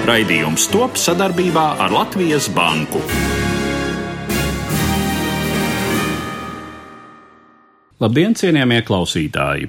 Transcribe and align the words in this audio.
Raidījums 0.00 0.64
top 0.72 0.94
sadarbībā 0.96 1.62
ar 1.84 1.92
Latvijas 1.92 2.46
Banku. 2.56 3.02
Labdien, 8.00 8.32
cienījamie 8.32 8.78
klausītāji! 8.88 9.68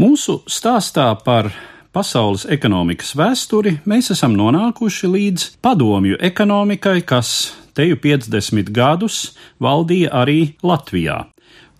Mūsu 0.00 0.38
stāstā 0.48 1.10
par 1.20 1.50
pasaules 1.92 2.46
ekonomikas 2.56 3.12
vēsturi 3.20 3.74
mēs 3.84 4.08
esam 4.16 4.32
nonākuši 4.40 5.12
līdz 5.12 5.44
padomju 5.60 6.16
ekonomikai, 6.24 7.02
kas 7.04 7.34
teju 7.76 8.00
50 8.00 8.72
gadus 8.72 9.20
valdīja 9.60 10.14
arī 10.22 10.38
Latvijā. 10.64 11.18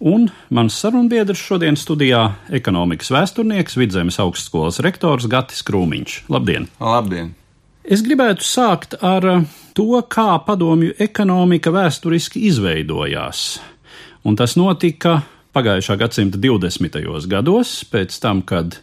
Un 0.05 0.29
mans 0.53 0.77
sarunbiedrs 0.77 1.41
šodien 1.41 1.81
studijā- 1.81 2.29
ekonomikas 2.61 3.09
vēsturnieks, 3.09 3.81
Vidzemes 3.81 4.21
augstskolas 4.21 4.85
rektors 4.85 5.25
Gatis 5.25 5.65
Krūmiņš. 5.65 6.21
Labdien! 6.29 6.69
Labdien! 6.79 7.33
Es 7.87 8.01
gribētu 8.03 8.43
sākt 8.43 8.97
ar 8.99 9.23
to, 9.79 10.01
kā 10.11 10.41
padomju 10.43 10.97
ekonomika 10.99 11.71
vēsturiski 11.71 12.41
izveidojās. 12.49 13.43
Un 14.27 14.35
tas 14.35 14.57
notika 14.59 15.21
pagājušā 15.55 15.95
gadsimta 16.01 16.41
20. 16.43 16.99
gados, 17.31 17.77
pēc 17.87 18.19
tam, 18.19 18.43
kad 18.43 18.81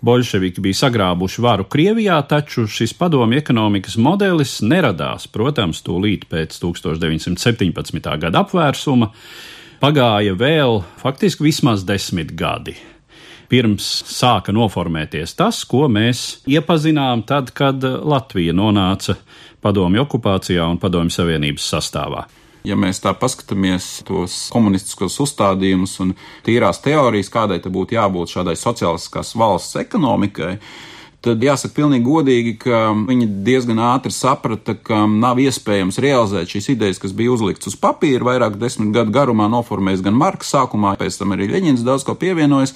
Bolševiki 0.00 0.64
bija 0.64 0.80
sagrābuši 0.80 1.44
varu 1.44 1.68
Krievijā, 1.68 2.16
taču 2.24 2.64
šis 2.64 2.96
padomju 2.96 3.42
ekonomikas 3.42 4.00
modelis 4.00 4.62
neradās, 4.64 5.28
protams, 5.28 5.84
tūlīt 5.84 6.24
pēc 6.32 6.56
1917. 6.56 8.10
gada 8.24 8.44
apvērsuma. 8.46 9.12
Pagāja 9.84 10.32
vēl 10.32 10.80
faktiski 11.04 11.50
vismaz 11.50 11.84
desmit 11.84 12.32
gadi. 12.32 12.78
Pirms 13.46 13.86
sāka 14.10 14.54
noformēties 14.54 15.36
tas, 15.38 15.60
ko 15.68 15.86
mēs 15.92 16.40
iepazinām 16.50 17.22
tad, 17.28 17.52
kad 17.54 17.84
Latvija 17.84 18.54
nonāca 18.56 19.14
padomju 19.62 20.02
okupācijā 20.02 20.66
un 20.66 20.80
padomju 20.82 21.14
savienības 21.14 21.70
sastāvā. 21.74 22.26
Ja 22.66 22.74
mēs 22.74 22.98
tā 22.98 23.12
paskatāmies 23.14 24.00
tos 24.08 24.48
komunistiskos 24.50 25.20
uzstādījumus 25.22 25.94
un 26.02 26.16
tīrās 26.46 26.82
teorijas, 26.82 27.30
kādai 27.30 27.60
te 27.62 27.70
būtu 27.70 27.94
jābūt 27.94 28.34
šādai 28.34 28.56
sociālistiskās 28.58 29.36
valsts 29.38 29.78
ekonomikai, 29.84 30.56
tad 31.22 31.42
jāsaka 31.42 31.76
pilnīgi 31.78 32.06
godīgi, 32.06 32.56
ka 32.66 32.80
viņi 32.96 33.28
diezgan 33.46 33.78
ātri 33.92 34.10
saprata, 34.14 34.74
ka 34.74 35.04
nav 35.06 35.38
iespējams 35.42 36.00
realizēt 36.02 36.56
šīs 36.56 36.72
idejas, 36.74 37.02
kas 37.02 37.14
bija 37.14 37.34
uzlikts 37.34 37.70
uz 37.70 37.78
papīra 37.78 38.32
vairāk 38.32 38.58
desmit 38.58 38.90
gadu 38.94 39.14
garumā, 39.14 39.46
noformējis 39.52 40.02
gan 40.06 40.18
Marks 40.18 40.50
sākumā, 40.54 40.96
pēc 40.98 41.22
tam 41.22 41.34
arī 41.36 41.52
Ļeņins 41.54 41.86
daudz 41.86 42.06
ko 42.06 42.18
pievienojis 42.18 42.74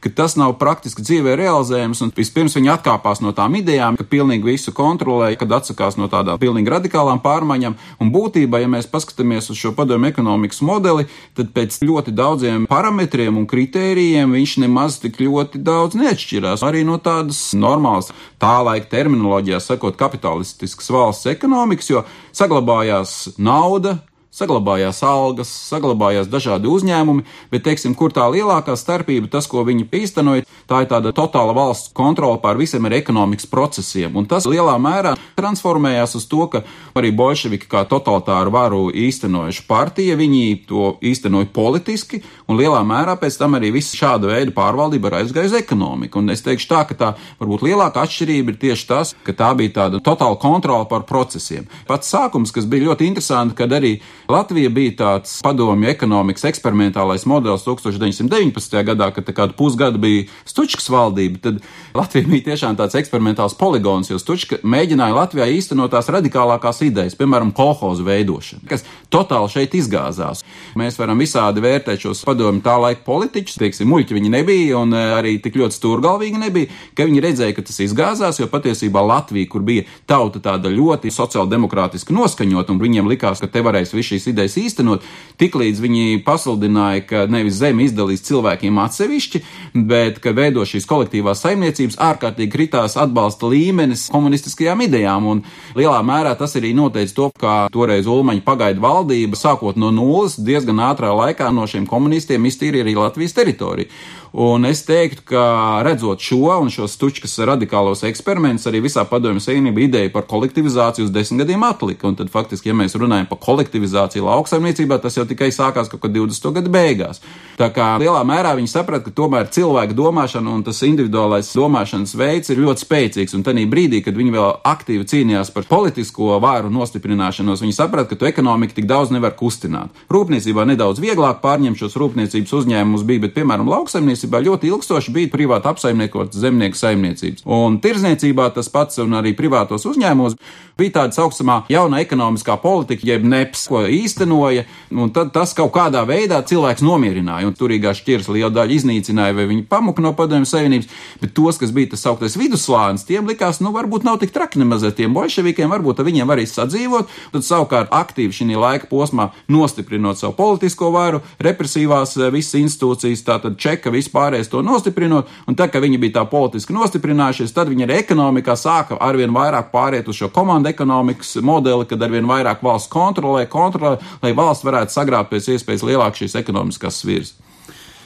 ka 0.00 0.10
tas 0.14 0.36
nav 0.38 0.54
praktiski 0.60 1.02
dzīvē 1.04 1.34
realizējams. 1.38 2.02
Vispirms 2.16 2.56
viņi 2.58 2.72
atkāpās 2.74 3.22
no 3.24 3.32
tām 3.36 3.56
idejām, 3.58 3.98
ka 3.98 4.06
pilnīgi 4.08 4.46
visu 4.46 4.74
kontrolē, 4.76 5.32
kad 5.38 5.52
atsakās 5.58 5.98
no 6.00 6.08
tādām 6.10 6.40
pilnīgi 6.40 6.72
radikālām 6.72 7.22
pārmaiņām. 7.24 7.76
Un 8.02 8.12
būtībā, 8.14 8.62
ja 8.62 8.70
mēs 8.70 8.88
paskatāmies 8.90 9.50
uz 9.52 9.60
šo 9.60 9.74
padomu 9.76 10.10
ekonomikas 10.10 10.62
modeli, 10.66 11.08
tad 11.38 11.52
pēc 11.56 11.80
ļoti 11.84 12.14
daudziem 12.16 12.66
parametriem 12.70 13.38
un 13.40 13.46
kritērijiem 13.50 14.34
viņš 14.36 14.56
nemaz 14.64 15.00
tik 15.02 15.20
ļoti 15.22 15.62
daudz 15.64 15.98
neatšķirās. 15.98 16.64
Arī 16.66 16.84
no 16.88 16.98
tādas 17.02 17.40
normālas, 17.58 18.12
tā 18.42 18.58
laika 18.64 18.90
terminoloģijā 18.96 19.62
sakot, 19.62 19.98
kapitalistiskas 19.98 20.90
valsts 20.94 21.30
ekonomikas, 21.30 21.90
jo 21.90 22.04
saglabājās 22.36 23.34
nauda, 23.38 23.98
Saglabājās 24.28 24.98
algas, 25.08 25.48
saglabājās 25.70 26.26
dažādi 26.28 26.68
uzņēmumi, 26.68 27.22
bet, 27.48 27.62
teiksim, 27.64 27.94
kur 27.96 28.12
tā 28.12 28.26
lielākā 28.28 28.74
starpība, 28.76 29.30
tas, 29.32 29.46
ko 29.48 29.62
viņi 29.64 29.86
īstenoja, 29.88 30.44
tā 30.68 30.82
ir 30.84 30.90
tāda 30.90 31.14
totāla 31.16 31.54
valsts 31.56 31.94
kontrola 31.96 32.36
pār 32.42 32.60
visiem 32.60 32.84
ar 32.84 32.92
ekonomikas 32.98 33.48
procesiem. 33.48 34.18
Un 34.20 34.28
tas 34.28 34.44
lielā 34.44 34.74
mērā 34.76 35.14
transformējās 35.38 36.18
uz 36.20 36.26
to, 36.28 36.44
ka 36.52 36.60
arī 36.92 37.08
bolševiki 37.16 37.70
kā 37.72 37.86
totalitāru 37.88 38.52
varu 38.52 38.82
īstenojuši 38.92 39.64
partija, 39.70 40.18
viņi 40.20 40.44
to 40.68 40.90
īstenoja 41.00 41.48
politiski, 41.56 42.20
un 42.52 42.60
lielā 42.60 42.84
mērā 42.84 43.16
pēc 43.16 43.40
tam 43.40 43.56
arī 43.56 43.72
viss 43.78 43.96
šāda 43.96 44.28
veida 44.28 44.52
pārvaldība 44.52 45.08
ir 45.08 45.18
aizgājusi 45.22 45.54
uz 45.54 45.58
ekonomiku. 45.62 46.20
Un 46.20 46.36
es 46.36 46.44
teikšu 46.44 46.68
tā, 46.68 46.84
ka 46.84 46.98
tā 47.00 47.10
varbūt 47.40 47.64
lielākā 47.64 48.04
atšķirība 48.04 48.52
ir 48.52 48.60
tieši 48.60 48.88
tas, 48.92 49.16
ka 49.24 49.32
tā 49.32 49.54
bija 49.56 49.78
tāda 49.80 50.04
totāla 50.04 50.36
kontrola 50.36 50.84
pār 50.90 51.08
procesiem. 51.08 51.64
Pats 51.88 52.12
sākums, 52.12 52.52
kas 52.52 52.68
bija 52.68 52.90
ļoti 52.90 53.08
interesanti, 53.08 53.56
kad 53.56 53.72
arī 53.72 53.96
Latvija 54.28 54.68
bija 54.68 54.92
tāds 54.92 55.38
padomju 55.40 55.88
ekonomikas 55.88 56.44
eksperimentālais 56.50 57.22
modelis 57.24 57.62
1919. 57.64 58.74
gadā, 58.84 59.06
kad 59.16 59.30
kādu 59.32 59.54
pusgadu 59.56 59.96
bija 60.02 60.26
Stučkas 60.44 60.90
valdība. 60.92 61.38
Tad 61.46 61.62
Latvija 61.96 62.28
bija 62.28 62.44
tiešām 62.50 62.76
tāds 62.76 62.98
eksperimentāls 63.00 63.56
poligons, 63.56 64.10
jo 64.10 64.18
Stučka 64.20 64.58
mēģināja 64.60 65.16
Latvijā 65.16 65.46
īstenot 65.56 65.94
tās 65.94 66.10
radikālākās 66.12 66.82
idejas, 66.84 67.16
piemēram, 67.16 67.54
kolhozu 67.56 68.04
veidošanu, 68.04 68.68
kas 68.68 68.84
totāli 69.08 69.48
šeit 69.54 69.78
izgāzās. 69.80 70.44
Mēs 70.76 71.00
varam 71.00 71.24
visādi 71.24 71.64
vērtēt 71.64 72.04
šos 72.04 72.20
padomju 72.28 72.60
tā 72.68 72.76
laika 72.84 73.06
politiķus, 73.08 73.56
teiksim, 73.64 73.88
muļķi 73.88 74.18
viņi 74.18 74.34
nebija 74.36 74.76
un 74.82 74.92
eh, 74.92 75.14
arī 75.22 75.38
tik 75.40 75.56
ļoti 75.56 75.78
stūrgalvīgi 75.78 76.44
nebija, 76.44 76.74
ka 76.92 77.08
viņi 77.08 77.24
redzēja, 77.24 77.56
ka 77.56 77.64
tas 77.64 77.80
izgāzās, 77.86 78.42
jo 78.42 78.50
patiesībā 78.52 79.00
Latvija, 79.08 79.48
kur 79.48 79.64
bija 79.64 79.88
tauta 80.04 80.44
tāda 80.50 80.68
ļoti 80.68 81.16
sociāldemokrātiski 81.16 82.12
noskaņot, 82.12 82.76
un 82.76 82.84
viņiem 82.84 83.08
likās, 83.08 83.40
ka 83.40 83.48
te 83.48 83.64
varēs 83.64 83.96
visu 83.96 84.17
šīs 84.18 84.32
idejas 84.32 84.56
īstenot, 84.58 85.06
tiklīdz 85.38 85.80
viņi 85.82 86.20
pasludināja, 86.26 87.04
ka 87.06 87.24
nevis 87.30 87.58
zemi 87.60 87.86
izdalīs 87.86 88.24
cilvēkiem 88.26 88.78
atsevišķi, 88.82 89.42
bet 89.88 90.18
ka 90.22 90.34
veido 90.36 90.64
šīs 90.66 90.86
kolektīvās 90.88 91.42
saimniecības, 91.44 91.98
ārkārtīgi 92.02 92.52
kritās 92.52 92.98
atbalsta 92.98 93.48
līmenis 93.48 94.08
komunistiskajām 94.12 94.82
idejām. 94.88 95.28
Un 95.30 95.42
lielā 95.78 96.00
mērā 96.06 96.34
tas 96.38 96.56
arī 96.58 96.74
noteica 96.76 97.14
to, 97.14 97.30
kā 97.38 97.56
toreiz 97.72 98.08
Ulmaņa 98.10 98.44
pagaidu 98.46 98.82
valdība, 98.82 99.38
sākot 99.38 99.78
no 99.78 99.92
nulles, 99.94 100.38
diezgan 100.38 100.82
ātrā 100.90 101.14
laikā 101.14 101.52
no 101.54 101.66
šiem 101.70 101.86
komunistiem 101.88 102.50
iztīrīja 102.50 102.86
arī 102.86 102.96
Latvijas 102.98 103.36
teritoriju. 103.38 103.92
Un 104.32 104.66
es 104.68 104.82
teiktu, 104.84 105.22
ka 105.30 105.44
redzot 105.86 106.20
šo 106.20 106.58
un 106.60 106.70
šos 106.70 106.92
stučkas 106.98 107.38
radikālos 107.48 108.04
eksperimentus, 108.04 108.66
arī 108.68 108.82
visā 108.84 109.04
padomju 109.08 109.40
savienība 109.40 109.80
ideja 109.86 110.12
par 110.12 110.26
kolektivizāciju 110.28 111.08
uz 111.08 111.12
desmit 111.12 111.42
gadiem 111.44 111.64
atlika. 111.64 112.08
Un 112.08 112.16
tad 112.18 112.30
faktiski, 112.32 112.68
ja 112.68 112.76
mēs 112.76 112.96
runājam 112.98 113.28
par 113.30 113.40
kolektivizāciju 113.40 114.26
lauksaimniecībā, 114.28 115.00
tas 115.00 115.16
jau 115.16 115.24
tikai 115.28 115.48
sākās 115.54 115.88
kaut 115.88 116.02
kad 116.04 116.12
20. 116.12 116.52
gadu 116.58 116.72
beigās. 116.72 117.22
Tā 117.58 117.70
kā 117.74 117.88
lielā 117.98 118.20
mērā 118.28 118.52
viņi 118.54 118.70
saprata, 118.70 119.08
ka 119.08 119.14
tomēr 119.16 119.48
cilvēka 119.54 119.96
domāšana 119.98 120.52
un 120.54 120.62
tas 120.66 120.78
individuālais 120.86 121.48
domāšanas 121.56 122.14
veids 122.18 122.52
ir 122.52 122.60
ļoti 122.62 122.84
spēcīgs. 122.84 123.34
Un 123.34 123.42
tajā 123.46 123.64
brīdī, 123.70 124.02
kad 124.04 124.14
viņi 124.14 124.34
vēl 124.36 124.52
aktīvi 124.68 125.08
cīnījās 125.08 125.50
par 125.54 125.66
politisko 125.70 126.36
vāru 126.44 126.70
nostiprināšanos, 126.70 127.64
viņi 127.64 127.74
saprata, 127.74 128.12
ka 128.12 128.20
to 128.20 128.28
ekonomiku 128.30 128.76
tik 128.76 128.86
daudz 128.90 129.10
nevar 129.14 129.34
kustināt. 129.38 129.90
Rūpniecībā 130.12 130.68
nedaudz 130.68 131.02
vieglāk 131.02 131.40
pārņemt 131.42 131.80
šos 131.80 131.98
rūpniecības 131.98 132.54
uzņēmumus 132.60 133.06
bija, 133.08 133.24
bet, 133.26 133.34
piemēram, 133.40 133.66
lauksaimniecībā 133.72 134.17
patiesībā 134.18 134.40
ļoti 134.42 134.68
ilgstoši 134.72 135.12
bija 135.14 135.30
privāti 135.30 135.68
apsaimniekotas 135.70 136.40
zemnieku 136.42 136.76
saimniecības. 136.78 137.44
Un 137.46 137.78
tirzniecībā 137.80 138.50
tas 138.54 138.68
pats 138.68 138.98
un 138.98 139.14
arī 139.14 139.34
privātos 139.36 139.86
uzņēmumos 139.86 140.36
bija 140.78 140.94
tāda 141.00 141.16
saucamā 141.16 141.62
jauna 141.72 142.00
ekonomiskā 142.02 142.56
politika, 142.62 143.06
jeb 143.08 143.24
neps, 143.26 143.66
ko 143.70 143.82
īstenoja, 143.90 144.64
un 144.94 145.10
tad 145.14 145.32
tas 145.34 145.54
kaut 145.56 145.72
kādā 145.74 146.04
veidā 146.08 146.38
cilvēks 146.46 146.84
nomierināja, 146.86 147.48
un 147.48 147.56
turīgā 147.58 147.94
šķirs 147.98 148.30
liela 148.34 148.52
daļa 148.54 148.76
iznīcināja 148.78 149.36
vai 149.36 149.48
viņi 149.50 149.66
pamuka 149.70 150.04
no 150.04 150.14
padomju 150.18 150.48
savienības, 150.48 150.90
bet 151.22 151.34
tos, 151.36 151.58
kas 151.60 151.74
bija 151.74 151.92
tas 151.94 152.04
sauktais 152.06 152.38
viduslānis, 152.38 153.06
tiem 153.08 153.26
likās, 153.28 153.60
nu, 153.64 153.72
varbūt 153.74 154.06
nav 154.06 154.20
tik 154.22 154.32
traki 154.34 154.62
nemaz 154.62 154.86
ar 154.86 154.94
tiem 154.96 155.16
bolševikiem, 155.16 155.70
varbūt 155.74 156.02
ar 156.02 156.08
viņiem 156.08 156.30
var 156.30 156.38
arī 156.38 156.46
sadzīvot, 156.48 157.10
tad 157.34 157.46
savukārt 157.46 157.92
aktīvi 157.94 158.38
šī 158.38 158.48
laika 158.54 158.88
posmā 158.90 159.30
nostiprinot 159.50 160.20
savu 160.20 160.36
politisko 160.38 160.92
varu, 160.94 161.22
represīvās 161.42 162.14
eh, 162.18 162.30
visas 162.34 162.58
institūcijas, 162.60 163.24
tātad 163.26 163.58
čeka, 163.60 163.90
viss 163.94 164.12
pārējais 164.12 164.50
to 164.52 164.62
nostiprinot, 164.62 165.28
un 165.50 165.58
tā, 165.58 165.68
ka 165.72 165.82
viņi 165.82 165.98
bija 166.00 166.20
tā 166.20 166.24
politiski 166.30 166.76
nostiprinājušies, 166.76 167.54
tad 167.56 167.72
viņi 167.72 167.88
arī 167.88 168.00
ekonomikā 168.04 168.56
sāka 168.58 168.98
arvien 169.02 169.34
vairāk 169.34 169.72
pāriet 169.74 170.08
uz 170.08 170.18
šo 170.20 170.30
komandu 170.34 170.67
ekonomikas 170.70 171.36
modeli, 171.44 171.86
kad 171.88 172.02
arvien 172.04 172.28
vairāk 172.28 172.62
valsts 172.64 172.90
kontrolē, 172.92 173.46
kontrolē, 173.50 173.98
lai 174.22 174.32
valsts 174.36 174.66
varētu 174.66 174.94
sagrābt 174.94 175.32
pēc 175.32 175.52
iespējas 175.54 175.86
lielāk 175.88 176.18
šīs 176.20 176.38
ekonomiskās 176.40 177.02
sviras. 177.02 177.34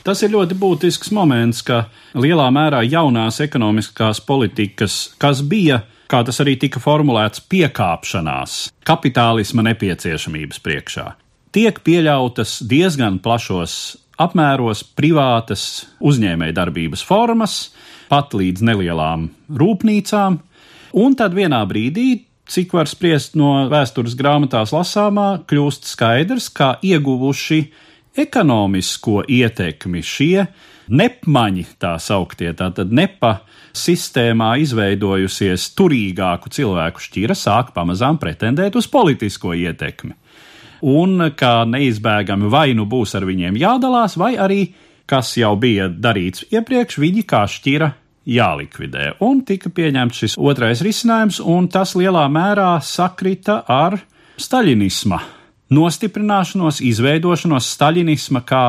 Tas 0.03 0.19
ir 0.26 0.32
ļoti 0.35 0.56
būtisks 0.59 1.12
moments, 1.14 1.62
ka 1.62 1.85
lielā 2.19 2.49
mērā 2.50 2.82
jaunās 2.82 3.38
ekonomiskās 3.44 4.19
politikas, 4.26 5.12
kas 5.23 5.44
bija 5.47 5.85
kā 6.12 6.20
tas 6.26 6.43
arī 6.44 6.59
tika 6.61 6.81
formulēts, 6.82 7.41
piekāpšanās 7.49 8.67
kapitālisma 8.88 9.65
nepieciešamības 9.70 10.61
priekšā. 10.65 11.06
Tiek 11.53 11.79
pieļautas 11.85 12.61
diezgan 12.69 13.19
plašos 13.25 13.76
apmēros 14.20 14.85
privātas 14.97 15.87
uzņēmējdarbības 16.05 17.05
formas, 17.08 17.56
pat 18.12 18.37
līdz 18.37 18.65
nelielām 18.69 19.31
rūpnīcām, 19.49 20.38
un 21.00 21.17
tad 21.17 21.37
vienā 21.37 21.62
brīdī 21.69 22.08
cik 22.52 22.75
var 22.76 22.90
spriest 22.90 23.37
no 23.38 23.54
vēstures 23.72 24.16
grāmatās 24.19 24.75
lasāmā, 24.75 25.43
kļūst 25.49 25.88
skaidrs, 25.88 26.50
ka 26.52 26.75
ieguvuši 26.84 27.62
ekonomisko 28.22 29.22
ietekmi 29.25 30.02
šie 30.04 30.44
nepmaņi, 30.93 31.64
tā 31.81 31.94
sauktie, 32.02 32.50
tātad 32.58 32.93
nepa 32.93 33.38
sistēmā 33.72 34.54
izveidojusies 34.60 35.70
turīgāku 35.78 36.52
cilvēku 36.52 37.00
šķira 37.00 37.37
sāk 37.38 37.72
pamazām 37.76 38.19
pretendēt 38.20 38.76
uz 38.76 38.88
politisko 38.93 39.55
ietekmi. 39.56 40.12
Un 40.93 41.31
kā 41.38 41.62
neizbēgami 41.70 42.50
vai 42.52 42.72
nu 42.76 42.84
būs 42.90 43.14
ar 43.16 43.25
viņiem 43.28 43.56
jādalās, 43.60 44.19
vai 44.19 44.34
arī, 44.37 44.62
kas 45.08 45.37
jau 45.38 45.55
bija 45.56 45.88
darīts 45.88 46.44
iepriekš, 46.50 46.98
viņi 47.00 47.25
kā 47.28 47.46
šķira 47.48 47.93
jālikvidē. 48.28 49.16
Un 49.24 49.42
tika 49.46 49.70
pieņemts 49.72 50.24
šis 50.24 50.38
otrais 50.38 50.82
risinājums, 50.84 51.40
un 51.42 51.69
tas 51.72 51.96
lielā 51.98 52.24
mērā 52.32 52.76
sakrita 52.84 53.62
ar 53.69 53.98
staļinisma 54.40 55.20
nostiprināšanos, 55.72 56.82
izveidošanos 56.84 57.70
staļinisma 57.74 58.42
kā 58.46 58.64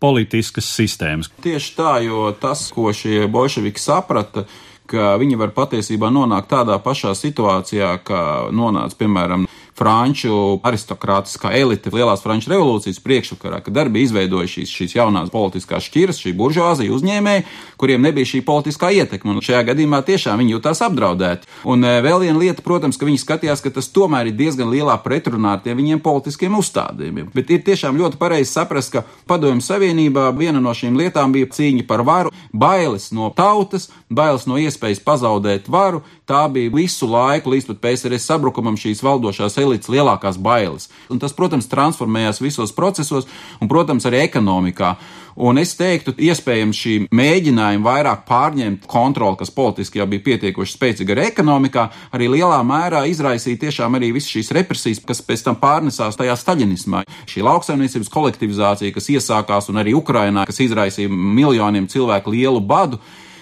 politiskas 0.00 0.68
sistēmas. 0.74 1.30
Tieši 1.44 1.76
tā, 1.76 1.94
jo 2.06 2.30
tas, 2.40 2.66
ko 2.74 2.90
šie 2.96 3.26
bolševiki 3.30 3.82
saprata, 3.82 4.46
ka 4.90 5.14
viņi 5.20 5.38
var 5.38 5.52
patiesībā 5.54 6.10
nonākt 6.10 6.50
tādā 6.50 6.80
pašā 6.82 7.12
situācijā, 7.14 7.92
kā 8.06 8.22
nonāca, 8.50 8.96
piemēram, 8.98 9.46
franču 9.80 10.60
aristokrātiskā 10.66 11.54
elite 11.56 11.88
lielās 11.94 12.20
franču 12.20 12.52
revolūcijas 12.52 13.00
priekšvakarā, 13.00 13.62
kad 13.64 13.78
arī 13.80 13.94
bija 13.94 14.10
izveidojušās 14.10 14.74
šīs, 14.76 14.96
jaunās 14.98 15.32
politiskās 15.32 15.86
šķiras, 15.88 16.20
šī 16.20 16.34
buržuāzija 16.36 16.92
uzņēmēji, 16.92 17.46
kuriem 17.80 18.04
nebija 18.04 18.28
šī 18.28 18.42
politiskā 18.44 18.90
ietekme. 18.92 19.32
Un 19.32 19.44
šajā 19.44 19.62
gadījumā 19.70 20.02
tiešām 20.04 20.42
viņi 20.42 20.52
jutās 20.52 20.82
apdraudēti. 20.84 21.48
Un 21.70 21.86
e, 21.86 21.94
vēl 22.04 22.26
viena 22.26 22.36
lieta, 22.42 22.64
protams, 22.66 22.98
ka 23.00 23.08
viņi 23.08 23.22
skatījās, 23.22 23.64
ka 23.64 23.72
tas 23.78 23.88
tomēr 23.94 24.28
ir 24.28 24.36
diezgan 24.36 24.68
lielā 24.68 24.98
pretrunā 25.00 25.56
ar 25.56 25.64
tiem 25.64 25.80
viņiem 25.80 26.04
politiskiem 26.04 26.58
uzstādījumiem. 26.60 27.32
Bet 27.32 27.52
ir 27.54 27.64
tiešām 27.64 27.96
ļoti 28.00 28.20
pareizi 28.20 28.52
saprast, 28.52 28.92
ka 28.92 29.04
Padomju 29.30 29.64
Savienībā 29.64 30.28
viena 30.36 30.60
no 30.60 30.74
šīm 30.76 30.98
lietām 31.00 31.32
bija 31.32 31.48
cīņa 31.56 31.86
par 31.88 32.04
varu, 32.04 32.34
bailes 32.52 33.08
no 33.16 33.32
tautas, 33.36 33.88
bailes 34.12 34.44
no 34.50 34.60
iespējas 34.60 35.00
pazaudēt 35.06 35.72
varu. 35.72 36.04
Tā 36.28 36.44
bija 36.52 36.70
visu 36.74 37.08
laiku 37.10 37.50
līdz 37.54 37.72
pat 37.72 37.80
PSRS 37.86 38.28
sabrukumam 38.28 38.76
šīs 38.78 39.00
valdošās 39.02 39.56
elites 39.58 39.69
elites 39.70 39.90
lielākās 39.92 40.38
bailes. 40.42 40.90
Un 41.10 41.22
tas, 41.22 41.34
protams, 41.36 41.70
transformējās 41.70 42.42
visos 42.42 42.74
procesos 42.76 43.28
un, 43.60 43.70
protams, 43.70 44.06
arī 44.10 44.24
ekonomikā. 44.26 44.96
Un 45.40 45.56
es 45.62 45.72
teiktu, 45.78 46.12
iespējams, 46.20 46.76
šī 46.76 46.94
mēģinājuma 47.16 47.86
vairāk 47.86 48.24
pārņemt 48.28 48.84
kontroli, 48.90 49.38
kas 49.40 49.52
politiski 49.54 50.00
jau 50.00 50.06
bija 50.10 50.24
pietiekoši 50.26 50.74
spēcīga 50.74 51.14
arī 51.14 51.28
ekonomikā, 51.30 51.86
arī 52.16 52.28
lielā 52.34 52.58
mērā 52.66 53.04
izraisīja 53.08 53.62
tiešām 53.62 53.96
arī 53.96 54.10
visas 54.16 54.34
šīs 54.34 54.52
represijas, 54.58 55.00
kas 55.06 55.22
pēc 55.24 55.46
tam 55.46 55.56
pārnesās 55.62 56.18
tajā 56.18 56.36
staļinismā. 56.36 57.06
Šī 57.30 57.46
lauksaimniecības 57.46 58.12
kolektivizācija, 58.12 58.92
kas 58.96 59.08
iesākās 59.14 59.70
un 59.72 59.80
arī 59.80 59.94
Ukrainā, 59.96 60.44
kas 60.50 60.60
izraisīja 60.66 61.08
miljoniem 61.08 61.88
cilvēku 61.88 62.34
lielu 62.34 62.60
badu. 62.60 63.00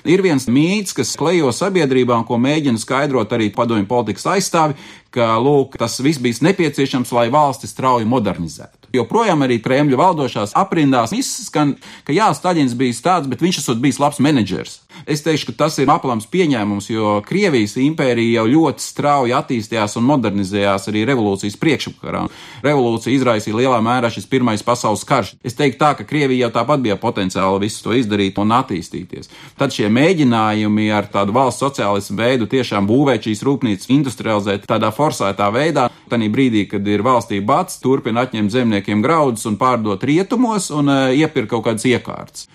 Ir 0.09 0.23
viens 0.23 0.47
mīts, 0.49 0.95
kas 0.97 1.17
klejo 1.19 1.51
sabiedrībā 1.53 2.15
un 2.17 2.27
ko 2.29 2.39
mēģina 2.41 2.79
skaidrot 2.81 3.33
arī 3.35 3.51
padomju 3.53 3.89
politikas 3.91 4.29
aizstāvi, 4.37 4.79
ka 5.15 5.37
lūk, 5.43 5.79
tas 5.81 6.01
viss 6.05 6.21
bija 6.23 6.49
nepieciešams, 6.51 7.13
lai 7.17 7.29
valsti 7.33 7.71
strauji 7.71 8.09
modernizētu. 8.09 8.79
Joprojām 8.95 9.45
arī 9.45 9.59
Kremļa 9.61 9.99
valdošās 10.01 10.55
aprindās 10.57 11.13
izskan, 11.13 11.75
ka 12.09 12.15
jā, 12.17 12.31
Staļins 12.33 12.77
bija 12.79 12.97
tāds, 13.05 13.29
bet 13.29 13.43
viņš 13.45 13.61
esot 13.61 13.83
bijis 13.83 14.01
labs 14.01 14.21
menedžers. 14.25 14.79
Es 15.07 15.21
teikšu, 15.23 15.51
ka 15.51 15.65
tas 15.65 15.77
ir 15.79 15.91
aplams 15.93 16.27
pieņēmums, 16.33 16.89
jo 16.91 17.19
Krievijas 17.27 17.77
impērija 17.79 18.41
jau 18.41 18.47
ļoti 18.49 18.83
strauji 18.83 19.35
attīstījās 19.37 19.99
un 20.01 20.07
modernizējās 20.09 20.89
arī 20.91 21.05
revolūcijas 21.09 21.59
priekšvakarā. 21.61 22.25
Revolūcija 22.65 23.15
izraisīja 23.15 23.59
lielā 23.61 23.79
mērā 23.85 24.11
šis 24.13 24.27
pirmais 24.31 24.65
pasaules 24.65 25.05
karš. 25.07 25.35
Es 25.45 25.57
teiktu 25.59 25.79
tā, 25.85 25.93
ka 25.99 26.09
Krievija 26.09 26.47
jau 26.47 26.55
tāpat 26.57 26.83
bija 26.83 26.99
potenciāli 26.99 27.67
visu 27.67 27.85
to 27.85 27.95
izdarīt 27.95 28.41
un 28.41 28.57
attīstīties. 28.57 29.31
Tad 29.61 29.77
šie 29.77 29.93
mēģinājumi 29.93 30.89
ar 30.97 31.11
tādu 31.13 31.37
valsts 31.37 31.63
sociālismu 31.63 32.19
veidu 32.19 32.49
tiešām 32.51 32.89
būvēt 32.89 33.29
šīs 33.29 33.45
rūpnīcas, 33.47 33.93
industrializēt 33.95 34.67
tādā 34.71 34.91
forsētā 34.99 35.49
veidā, 35.55 35.89
Tanī 36.09 36.31
brīdī, 36.33 36.65
kad 36.71 36.87
ir 36.89 37.05
valstī 37.05 37.43
bats, 37.45 37.79
turpina 37.83 38.25
atņemt 38.25 38.55
zemniekiem 38.55 39.05
graudus 39.05 39.45
un 39.49 39.59
pārdot 39.61 40.05
rietumos 40.09 40.71
un 40.75 40.89
uh, 40.89 41.13
iepirkt 41.13 41.53
kaut 41.53 41.67
kādas 41.69 41.85
iekārtas. 41.89 42.49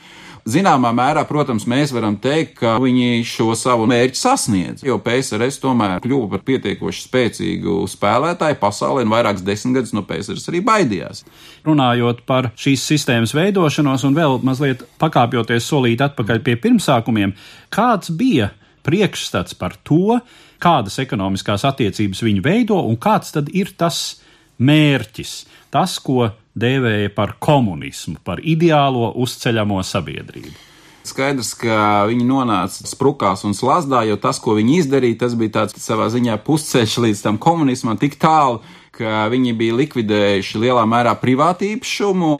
Zināmā 0.43 0.89
mērā, 0.91 1.21
protams, 1.23 1.63
mēs 1.71 1.93
varam 1.95 2.17
teikt, 2.19 2.57
ka 2.57 2.73
viņi 2.83 3.21
šo 3.23 3.53
savu 3.55 3.85
mērķi 3.87 4.19
sasniedz, 4.19 4.81
jo 4.83 4.97
PSRS 4.99 5.61
tomēr 5.63 6.01
kļuva 6.03 6.33
par 6.33 6.41
pietiekoši 6.49 7.05
spēcīgu 7.05 7.77
spēlētāju 7.87 8.57
pasaulē, 8.59 9.05
un 9.05 9.13
vairākas 9.13 9.45
desmitgadus 9.47 9.95
no 9.95 10.03
PSRS 10.09 10.51
arī 10.51 10.59
baidījās. 10.67 11.23
Runājot 11.63 12.25
par 12.27 12.49
šīs 12.59 12.83
sistēmas 12.91 13.31
veidošanos 13.37 14.03
un 14.09 14.19
vēl 14.19 14.35
mazliet 14.43 14.83
pakāpjoties 14.99 15.69
solīt 15.69 16.03
atpakaļ 16.03 16.43
pie 16.43 16.57
pirmsākumiem, 16.65 17.31
kāds 17.71 18.11
bija 18.11 18.51
priekšstats 18.85 19.57
par 19.59 19.77
to, 19.87 20.19
kādas 20.63 20.99
ekonomiskās 21.03 21.65
attiecības 21.67 22.23
viņi 22.23 22.43
veido 22.43 22.79
un 22.87 22.99
kāds 23.01 23.33
tad 23.35 23.49
ir 23.55 23.73
tas 23.77 24.21
mērķis, 24.63 25.33
tas, 25.73 25.97
ko 25.99 26.29
dēvēja 26.53 27.13
par 27.15 27.35
komunismu, 27.41 28.19
par 28.23 28.43
ideālo 28.43 29.11
uzceļamo 29.23 29.81
sabiedrību. 29.83 30.53
Skaidrs, 31.03 31.49
ka 31.59 32.05
viņi 32.07 32.23
nonāca 32.23 32.87
sprukās 32.87 33.41
un 33.43 33.51
slazdā, 33.57 34.05
jo 34.07 34.15
tas, 34.23 34.37
ko 34.39 34.55
viņi 34.55 34.77
izdarīja, 34.79 35.19
tas 35.25 35.33
bija 35.35 35.57
tāds 35.57 35.75
savā 35.83 36.07
ziņā 36.13 36.37
pusceļš 36.45 36.95
līdz 37.03 37.23
tam 37.25 37.39
komunismam 37.43 37.99
tik 37.99 38.15
tālu, 38.21 38.61
ka 38.95 39.25
viņi 39.33 39.51
bija 39.59 39.75
likvidējuši 39.81 40.61
lielā 40.63 40.85
mērā 40.87 41.17
privātīpašumu. 41.19 42.37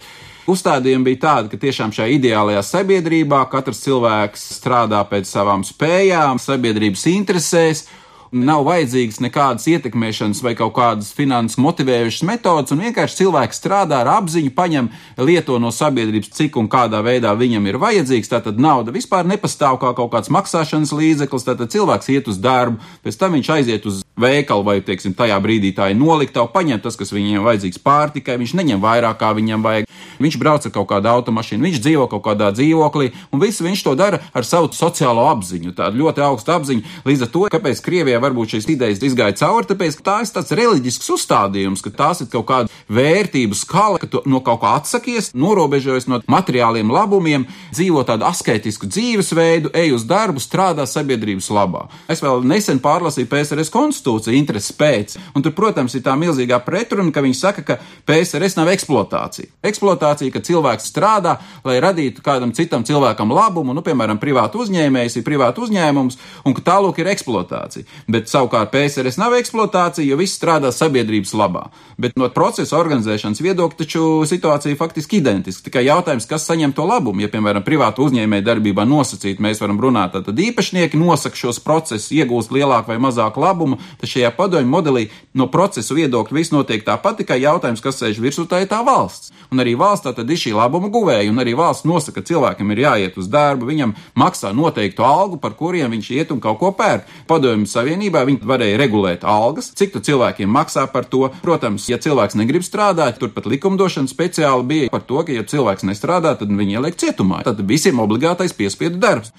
Uzstādījumi 0.49 1.07
bija 1.07 1.19
tādi, 1.23 1.53
ka 1.53 1.57
tiešām 1.61 1.93
šajā 1.95 2.17
ideālajā 2.17 2.63
sabiedrībā 2.67 3.45
katrs 3.51 3.79
cilvēks 3.85 4.41
strādā 4.57 4.99
pēc 5.07 5.29
savām 5.29 5.63
spējām, 5.63 6.41
sabiedrības 6.43 7.05
interesēs, 7.13 7.85
nav 8.33 8.65
vajadzīgas 8.65 9.19
nekādas 9.23 9.67
ietekmēšanas 9.69 10.41
vai 10.43 10.55
kaut 10.57 10.73
kādas 10.77 11.11
finanses 11.15 11.59
motivējušas 11.61 12.25
metodas, 12.27 12.73
un 12.73 12.81
vienkārši 12.83 13.19
cilvēks 13.21 13.61
strādā 13.61 14.01
ar 14.01 14.09
apziņu, 14.17 14.53
paņem 14.57 14.89
lieto 15.21 15.59
no 15.61 15.71
sabiedrības, 15.73 16.31
cik 16.33 16.57
un 16.57 16.69
kādā 16.71 17.03
veidā 17.05 17.33
viņam 17.37 17.69
ir 17.69 17.79
vajadzīgs. 17.81 18.31
Tātad 18.33 18.61
nauda 18.61 18.93
vispār 18.95 19.27
nepastāv 19.29 19.77
kā 19.81 19.93
kaut 19.97 20.11
kāds 20.15 20.33
maksāšanas 20.33 20.95
līdzeklis, 20.97 21.45
tātad 21.47 21.71
cilvēks 21.73 22.09
iet 22.15 22.29
uz 22.31 22.41
darbu, 22.41 22.81
pēc 23.05 23.19
tam 23.21 23.37
viņš 23.37 23.51
aiziet 23.57 23.85
uz 23.89 24.01
veikalu 24.19 24.65
vai, 24.65 24.77
teiksim, 24.85 25.13
tajā 25.17 25.37
brīdī 25.41 25.73
tā 25.77 25.91
ir 25.93 25.99
noliktava, 25.99 26.49
paņem 26.53 26.81
tas, 26.81 26.97
kas 26.97 27.13
viņiem 27.13 27.45
vajadzīgs 27.45 27.81
pārtikai, 27.85 28.39
viņš 28.41 28.55
neņem 28.59 28.81
vairāk, 28.81 29.19
kā 29.21 29.33
viņam 29.37 29.65
vajag. 29.65 29.89
Viņš 30.21 30.37
brauc 30.41 30.65
ar 30.67 30.73
kaut 30.73 30.87
kādu 30.91 31.09
automašīnu, 31.09 31.65
viņš 31.65 31.79
dzīvo 31.81 32.05
kaut 32.11 32.23
kādā 32.27 32.51
dzīvoklī, 32.53 33.09
un 33.33 33.41
visu 33.41 33.65
viņš 33.65 33.81
to 33.85 33.95
dara 33.97 34.21
ar 34.33 34.45
savu 34.45 34.69
sociālo 34.75 35.25
apziņu, 35.31 35.73
tādu 35.77 36.03
ļoti 36.03 36.23
augstu 36.25 36.53
apziņu. 36.53 36.85
Līdz 37.09 37.25
ar 37.25 37.31
to, 37.33 37.43
kāpēc 37.55 37.81
Krievijā 37.83 38.21
varbūt 38.23 38.55
šīs 38.55 38.69
idejas 38.73 39.03
izgāja 39.03 39.35
cauri, 39.43 39.69
tāpēc, 39.69 39.99
ka 39.99 40.07
tā 40.07 40.17
ir 40.23 40.31
tāds 40.37 40.55
reliģisks 40.57 41.11
uzstādījums, 41.17 41.83
ka 41.83 41.93
tās 41.93 42.23
ir 42.23 42.29
kaut 42.31 42.47
kāda 42.49 42.71
vērtību 42.93 43.57
skala, 43.57 43.99
ka 44.01 44.09
tu 44.09 44.23
no 44.29 44.41
kaut 44.45 44.61
kā 44.63 44.75
atsakies, 44.79 45.31
norobežojies 45.37 46.07
no 46.11 46.21
materiāliem 46.31 46.91
labumiem, 46.93 47.45
dzīvo 47.73 48.03
tādu 48.07 48.27
asketisku 48.29 48.89
dzīvesveidu, 48.89 49.73
ej 49.77 49.93
uz 49.97 50.07
darbu, 50.09 50.41
strādā 50.43 50.85
sabiedrības 50.89 51.49
labā. 51.53 51.85
Es 52.11 52.23
vēl 52.23 52.45
nesen 52.47 52.81
pārlasīju 52.83 53.29
PSRS 53.31 53.71
konstitūciju 53.73 54.37
intereses 54.37 54.75
pēc. 54.77 55.17
Un 55.35 55.45
tur, 55.45 55.55
protams, 55.57 55.95
ir 55.97 56.05
tā 56.05 56.15
milzīgā 56.19 56.59
pretruna, 56.65 57.11
ka 57.13 57.23
viņi 57.25 57.37
saka, 57.37 57.65
ka 57.67 57.79
PSRS 58.07 58.57
nav 58.59 58.71
eksploatācija. 58.73 59.51
Eksploatācija, 59.65 60.33
ka 60.33 60.43
cilvēks 60.43 60.89
strādā, 60.91 61.37
lai 61.65 61.79
radītu 61.83 62.23
kādam 62.25 62.53
citam 62.55 62.85
cilvēkam 62.87 63.33
labumu, 63.33 63.75
nu, 63.75 63.83
piemēram, 63.85 64.19
privātu 64.21 64.63
uzņēmējs 64.63 65.19
ir 65.19 65.27
privātu 65.27 65.65
uzņēmums, 65.67 66.19
un 66.45 66.57
ka 66.57 66.65
tālāk 66.73 67.01
ir 67.01 67.11
eksploatācija. 67.13 67.87
Bet 68.13 68.29
savukārt 68.29 68.69
PSRS 68.69 69.17
nav 69.17 69.33
eksploatācija, 69.39 70.05
jo 70.05 70.17
viss 70.19 70.37
strādā 70.37 70.69
sabiedrības 70.73 71.31
labā. 71.37 71.63
Bet 71.97 72.17
no 72.19 72.27
procesa 72.33 72.77
organizēšanas 72.77 73.41
viedokļa 73.41 73.79
taču 73.79 74.03
situācija 74.29 74.77
faktiski 74.77 75.17
identiska. 75.17 75.65
Tikai 75.69 75.85
jautājums, 75.87 76.27
kas 76.29 76.45
saņem 76.49 76.75
to 76.77 76.85
labumu. 76.85 77.23
Ja, 77.23 77.31
piemēram, 77.33 77.65
privātu 77.65 78.05
uzņēmēju 78.05 78.45
darbībā 78.45 78.85
nosacīt, 78.85 79.41
mēs 79.41 79.61
varam 79.63 79.81
runāt, 79.81 80.13
tad 80.13 80.43
īpašnieki 80.45 80.99
nosaka 80.99 81.39
šos 81.39 81.61
procesus, 81.63 82.11
iegūst 82.13 82.53
lielāku 82.53 82.93
vai 82.93 82.99
mazāku 83.01 83.41
labumu, 83.41 83.79
tad 84.01 84.11
šajā 84.11 84.33
padomju 84.37 84.69
modelī 84.69 85.07
no 85.33 85.49
procesu 85.49 85.97
viedokļa 85.97 86.37
viss 86.37 86.53
notiek 86.53 86.85
tāpat, 86.85 87.23
tikai 87.23 87.39
jautājums, 87.41 87.81
kas 87.81 87.97
sēž 88.01 88.21
virsū, 88.21 88.45
tā 88.49 88.61
ir 88.61 88.69
tā 88.69 88.83
valsts. 88.85 89.33
Un 89.49 89.61
arī 89.63 89.73
valsts 89.79 90.11
tad 90.13 90.29
ir 90.29 90.39
šī 90.39 90.53
labuma 90.57 90.91
guvēja, 90.93 91.31
un 91.31 91.41
arī 91.41 91.55
valsts 91.57 91.87
nosaka, 91.89 92.21
ka 92.21 92.29
cilvēkam 92.29 92.73
ir 92.73 92.83
jāiet 92.85 93.17
uz 93.17 93.29
darbu, 93.31 93.69
viņam 93.69 93.95
maksā 94.19 94.53
noteiktu 94.53 95.05
algu, 95.05 95.41
par 95.41 95.57
kuriem 95.57 95.93
viņš 95.93 96.13
iet 96.13 96.33
un 96.35 96.41
kaut 96.43 96.59
ko 96.61 96.73
pērk. 96.77 97.09
Padomju 97.29 97.69
Savienībā 97.69 97.92
Savienībā, 97.93 98.23
viņi 98.25 98.47
varēja 98.49 98.77
regulēt 98.81 99.25
algas, 99.27 99.67
cik 99.77 99.91
tu 99.93 99.99
cilvēkiem 100.01 100.49
maksā 100.49 100.87
par 100.89 101.05
to. 101.05 101.27
Protams, 101.45 101.85
ja 101.91 101.99
cilvēks 102.01 102.33
negrib 102.39 102.65
strādāt, 102.65 103.19
turpat 103.21 103.45
likumdošana 103.45 104.09
speciāli 104.09 104.65
bija 104.65 104.93
par 104.93 105.03
to, 105.05 105.19
ka, 105.21 105.35
ja 105.35 105.45
cilvēks 105.45 105.85
nestrādā, 105.85 106.33
tad 106.39 106.49
viņi 106.49 106.79
ieliek 106.79 106.97
cietumā. 106.97 107.43
Tad 107.45 107.61
visiem 107.69 108.01
obligātais 108.01 108.55
piespiedu 108.57 108.97
darbs 109.03 109.29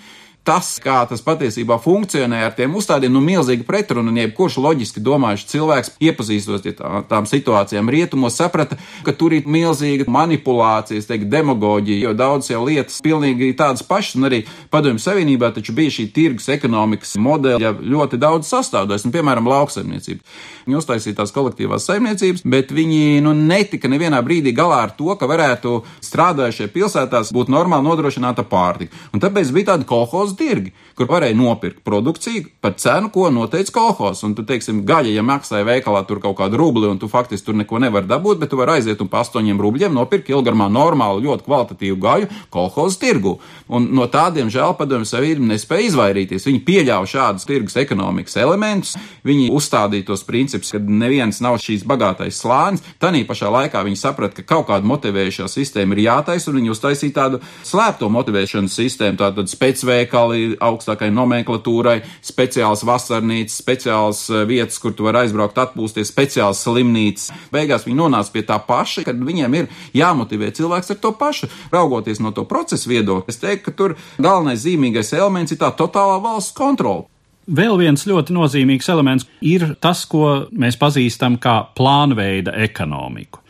tas, 0.44 0.76
kā 0.82 1.00
tas 1.08 1.22
patiesībā 1.24 1.78
funkcionē 1.82 2.42
ar 2.46 2.54
tiem 2.56 2.76
uzstādījumiem, 2.76 3.16
nu, 3.16 3.22
milzīgi 3.24 3.64
pretruna. 3.66 4.12
Un 4.12 4.20
jebkurš 4.20 4.58
loģiski 4.60 5.02
domājušs 5.04 5.48
cilvēks, 5.50 5.92
iepazīstos 6.04 6.60
ar 6.60 6.76
tā, 6.78 6.90
tām 7.08 7.28
situācijām 7.28 7.88
rietumos, 7.92 8.36
saprata, 8.38 8.78
ka 9.06 9.14
tur 9.16 9.34
ir 9.36 9.48
milzīga 9.50 10.06
manipulācijas, 10.12 11.08
teikt, 11.08 11.30
demagoģija, 11.32 12.02
jo 12.04 12.14
daudz 12.18 12.50
jau 12.52 12.62
lietas 12.66 13.00
pilnīgi 13.04 13.52
tādas 13.58 13.84
pašas, 13.86 14.18
un 14.18 14.28
arī 14.28 14.42
padomju 14.72 15.02
savienībā 15.02 15.50
taču 15.56 15.74
bija 15.76 15.96
šī 15.98 16.08
tirgus 16.14 16.50
ekonomikas 16.52 17.16
modeļa 17.20 17.74
ļoti 17.80 18.20
daudz 18.20 18.50
sastāvdaļas, 18.52 19.08
un, 19.08 19.14
piemēram, 19.14 19.48
lauksaimniecība. 19.48 20.20
Viņi 20.64 20.78
uztaisīja 20.80 21.18
tās 21.20 21.32
kolektīvās 21.34 21.88
saimniecības, 21.88 22.44
bet 22.48 22.72
viņi 22.74 23.20
nu, 23.24 23.34
netika 23.36 23.88
nevienā 23.92 24.20
brīdī 24.24 24.54
galā 24.56 24.82
ar 24.86 24.94
to, 24.96 25.12
ka 25.18 25.28
varētu 25.28 25.80
strādājušie 26.04 26.70
pilsētās 26.72 27.32
būt 27.36 27.52
normāli 27.52 27.88
nodrošināta 27.88 28.46
pārtika. 28.48 28.96
Un 29.12 29.22
tāpēc 29.24 29.52
bija 29.54 29.72
tāda 29.72 29.88
kolhoza 29.88 30.33
tirgi, 30.38 30.72
kur 30.98 31.08
varēja 31.10 31.36
nopirkt 31.38 31.82
produkciju 31.86 32.46
par 32.64 32.76
cenu, 32.80 33.10
ko 33.14 33.28
noteica 33.34 33.72
kolhos. 33.74 34.22
Un, 34.26 34.34
tu, 34.36 34.44
teiksim, 34.46 34.82
gaļa, 34.88 35.12
ja 35.14 35.24
maksāja 35.26 35.66
veikalā 35.68 36.04
tur 36.08 36.20
kaut 36.22 36.36
kādu 36.38 36.58
rubli, 36.60 36.88
un 36.90 37.00
tu 37.00 37.08
faktiski 37.10 37.48
tur 37.48 37.58
neko 37.58 37.80
nevar 37.82 38.06
dabūt, 38.08 38.40
bet 38.42 38.52
tu 38.52 38.58
vari 38.60 38.78
aiziet 38.78 39.02
un 39.02 39.10
pa 39.10 39.22
astoņiem 39.24 39.60
rubļiem 39.60 39.94
nopirkt 39.94 40.30
ilgarmā 40.32 40.70
normālu, 40.72 41.24
ļoti 41.26 41.46
kvalitatīvu 41.48 41.98
gaļu 42.02 42.30
kolhos 42.54 42.98
tirgu. 43.02 43.36
Un 43.68 43.90
no 43.96 44.06
tādiem 44.10 44.50
žēl 44.52 44.76
padomju 44.78 45.08
savienība 45.08 45.52
nespēja 45.54 45.88
izvairīties. 45.90 46.48
Viņi 46.48 46.62
pieļāva 46.66 47.08
šādus 47.10 47.48
tirgus 47.48 47.78
ekonomikas 47.80 48.38
elementus, 48.40 48.94
viņi 49.26 49.50
uzstādīja 49.54 50.08
tos 50.10 50.24
principus, 50.26 50.72
ka 50.74 50.80
neviens 50.80 51.40
nav 51.44 51.58
šīs 51.62 51.84
bagātais 51.88 52.38
slānis. 52.40 52.84
Tanī 53.02 53.24
pašā 53.28 53.50
laikā 53.52 53.84
viņi 53.86 54.00
saprata, 54.00 54.40
ka 54.40 54.54
kaut 54.54 54.68
kāda 54.70 54.88
motivējošā 54.88 55.48
sistēma 55.50 55.96
ir 55.96 56.04
jātaisa, 56.08 56.50
un 56.50 56.60
viņi 56.60 56.72
uztaisīja 56.72 57.16
tādu 57.18 57.40
slēpto 57.66 58.08
motivēšanas 58.12 58.78
sistēmu, 58.80 59.18
tātad 59.20 59.50
spēcveikalu 59.50 60.23
speciāli 60.24 60.56
augstākai 60.60 61.10
nomenklatūrai, 61.12 62.02
speciāls 62.22 62.84
vasarnīcas, 62.84 63.60
speciāls 63.60 64.30
eh, 64.30 64.44
vietas, 64.46 64.78
kur 64.78 64.92
tu 64.92 65.04
vari 65.04 65.24
aizbraukt, 65.24 65.58
atpūsties, 65.58 66.10
speciāls 66.10 66.62
slimnīcas. 66.64 67.32
Beigās 67.52 67.86
viņi 67.86 67.98
nonāca 67.98 68.32
pie 68.32 68.42
tā 68.42 68.58
paša, 68.58 69.04
kad 69.04 69.16
viņiem 69.16 69.54
ir 69.54 69.68
jāmotivē 69.94 70.52
cilvēks 70.54 70.90
ar 70.94 71.00
to 71.00 71.12
pašu. 71.12 71.48
Raugoties 71.72 72.20
no 72.20 72.32
to 72.32 72.44
procesa 72.44 72.88
viedokļa, 72.88 73.28
es 73.28 73.40
teiktu, 73.40 73.64
ka 73.64 73.76
tur 73.76 73.96
galvenais 74.18 74.62
zīmīgais 74.64 75.14
elements 75.16 75.52
ir 75.52 75.60
tā 75.60 75.72
totālā 75.76 76.20
valsts 76.22 76.56
kontrola. 76.56 77.06
Vēl 77.44 77.76
viens 77.76 78.06
ļoti 78.08 78.32
nozīmīgs 78.32 78.88
elements 78.88 79.26
ir 79.44 79.74
tas, 79.80 80.06
ko 80.08 80.46
mēs 80.48 80.78
pazīstam 80.80 81.36
kā 81.36 81.58
plānveida 81.76 82.54
ekonomiku, 82.64 83.42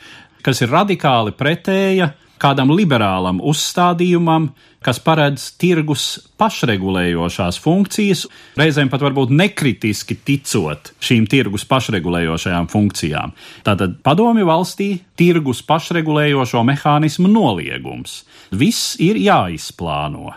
kas 0.43 0.65
ir 0.65 0.73
radikāli 0.75 1.31
pretēja 1.39 2.11
kādam 2.43 2.73
liberālam 2.75 3.41
uzstādījumam, 3.45 4.51
kas 4.85 4.99
paredz 5.01 5.47
tirgus 5.61 6.05
pašregulējošās 6.41 7.59
funkcijas, 7.63 8.27
reizēm 8.61 8.91
pat 8.93 9.05
varbūt 9.07 9.33
nekritiski 9.33 10.19
ticot 10.27 10.93
šīm 11.05 11.29
tirgus 11.31 11.65
pašregulējošajām 11.71 12.69
funkcijām. 12.73 13.33
Tātad 13.65 14.01
padomju 14.05 14.49
valstī 14.49 14.91
tirgus 15.17 15.63
pašregulējošo 15.65 16.65
mehānismu 16.69 17.31
noliegums. 17.33 18.23
Viss 18.53 18.99
ir 19.01 19.17
jāizplāno. 19.23 20.35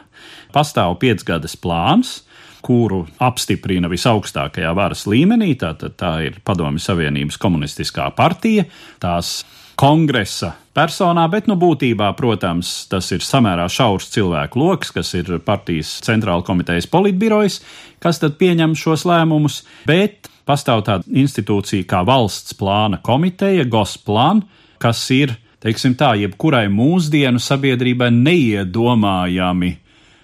Pastāv 0.56 0.96
piecgades 1.02 1.58
plāns, 1.60 2.22
kuru 2.64 3.04
apstiprina 3.24 3.90
visaugstākajā 3.92 4.72
varas 4.76 5.06
līmenī. 5.10 5.54
Tātad 5.60 5.96
tā 6.00 6.14
ir 6.28 6.40
Padomju 6.46 6.82
Savienības 6.84 7.40
komunistiskā 7.42 8.10
partija, 8.18 8.66
tās 9.04 9.42
kongresa 9.78 10.56
personā, 10.78 11.26
bet, 11.32 11.50
nu, 11.50 11.58
būtībā, 11.60 12.12
protams, 12.18 12.86
tas 12.92 13.10
ir 13.16 13.26
samērā 13.26 13.66
šaurs 13.72 14.12
cilvēku 14.14 14.62
lokus, 14.62 14.94
kas 14.94 15.14
ir 15.18 15.32
partijas 15.46 15.96
centrāla 16.06 16.46
komitejas 16.46 16.90
politbirojas, 16.92 17.62
kas 18.04 18.22
tad 18.22 18.38
pieņem 18.42 18.76
šos 18.78 19.08
lēmumus, 19.10 19.64
bet 19.90 20.30
pastāv 20.48 20.86
tāda 20.88 21.08
institūcija 21.10 21.88
kā 21.90 22.04
valsts 22.08 22.56
plāna 22.58 23.02
komiteja, 23.04 23.66
GOSPLAN, 23.68 24.46
kas 24.82 25.02
ir, 25.16 25.36
teiksim 25.64 25.98
tā, 26.00 26.14
jebkurai 26.22 26.68
mūsdienu 26.72 27.42
sabiedrībai 27.42 28.12
neiedomājami 28.14 29.74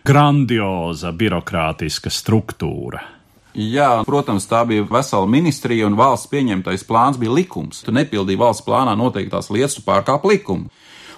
grandioza 0.07 1.13
birokrātiska 1.15 2.12
struktūra. 2.12 3.12
Jā, 3.53 4.01
protams, 4.07 4.48
tā 4.50 4.63
bija 4.65 4.86
vesela 4.89 5.29
ministrija 5.29 5.86
un 5.86 5.98
valsts 5.98 6.31
pieņemtais 6.31 6.86
plāns 6.89 7.19
bija 7.22 7.36
likums. 7.38 7.83
Tu 7.86 7.93
nepildīji 7.93 8.39
valsts 8.41 8.65
plānā 8.65 8.95
noteiktās 8.98 9.51
lietas, 9.53 9.77
tu 9.77 9.86
pārkāp 9.86 10.25
likumu 10.25 10.72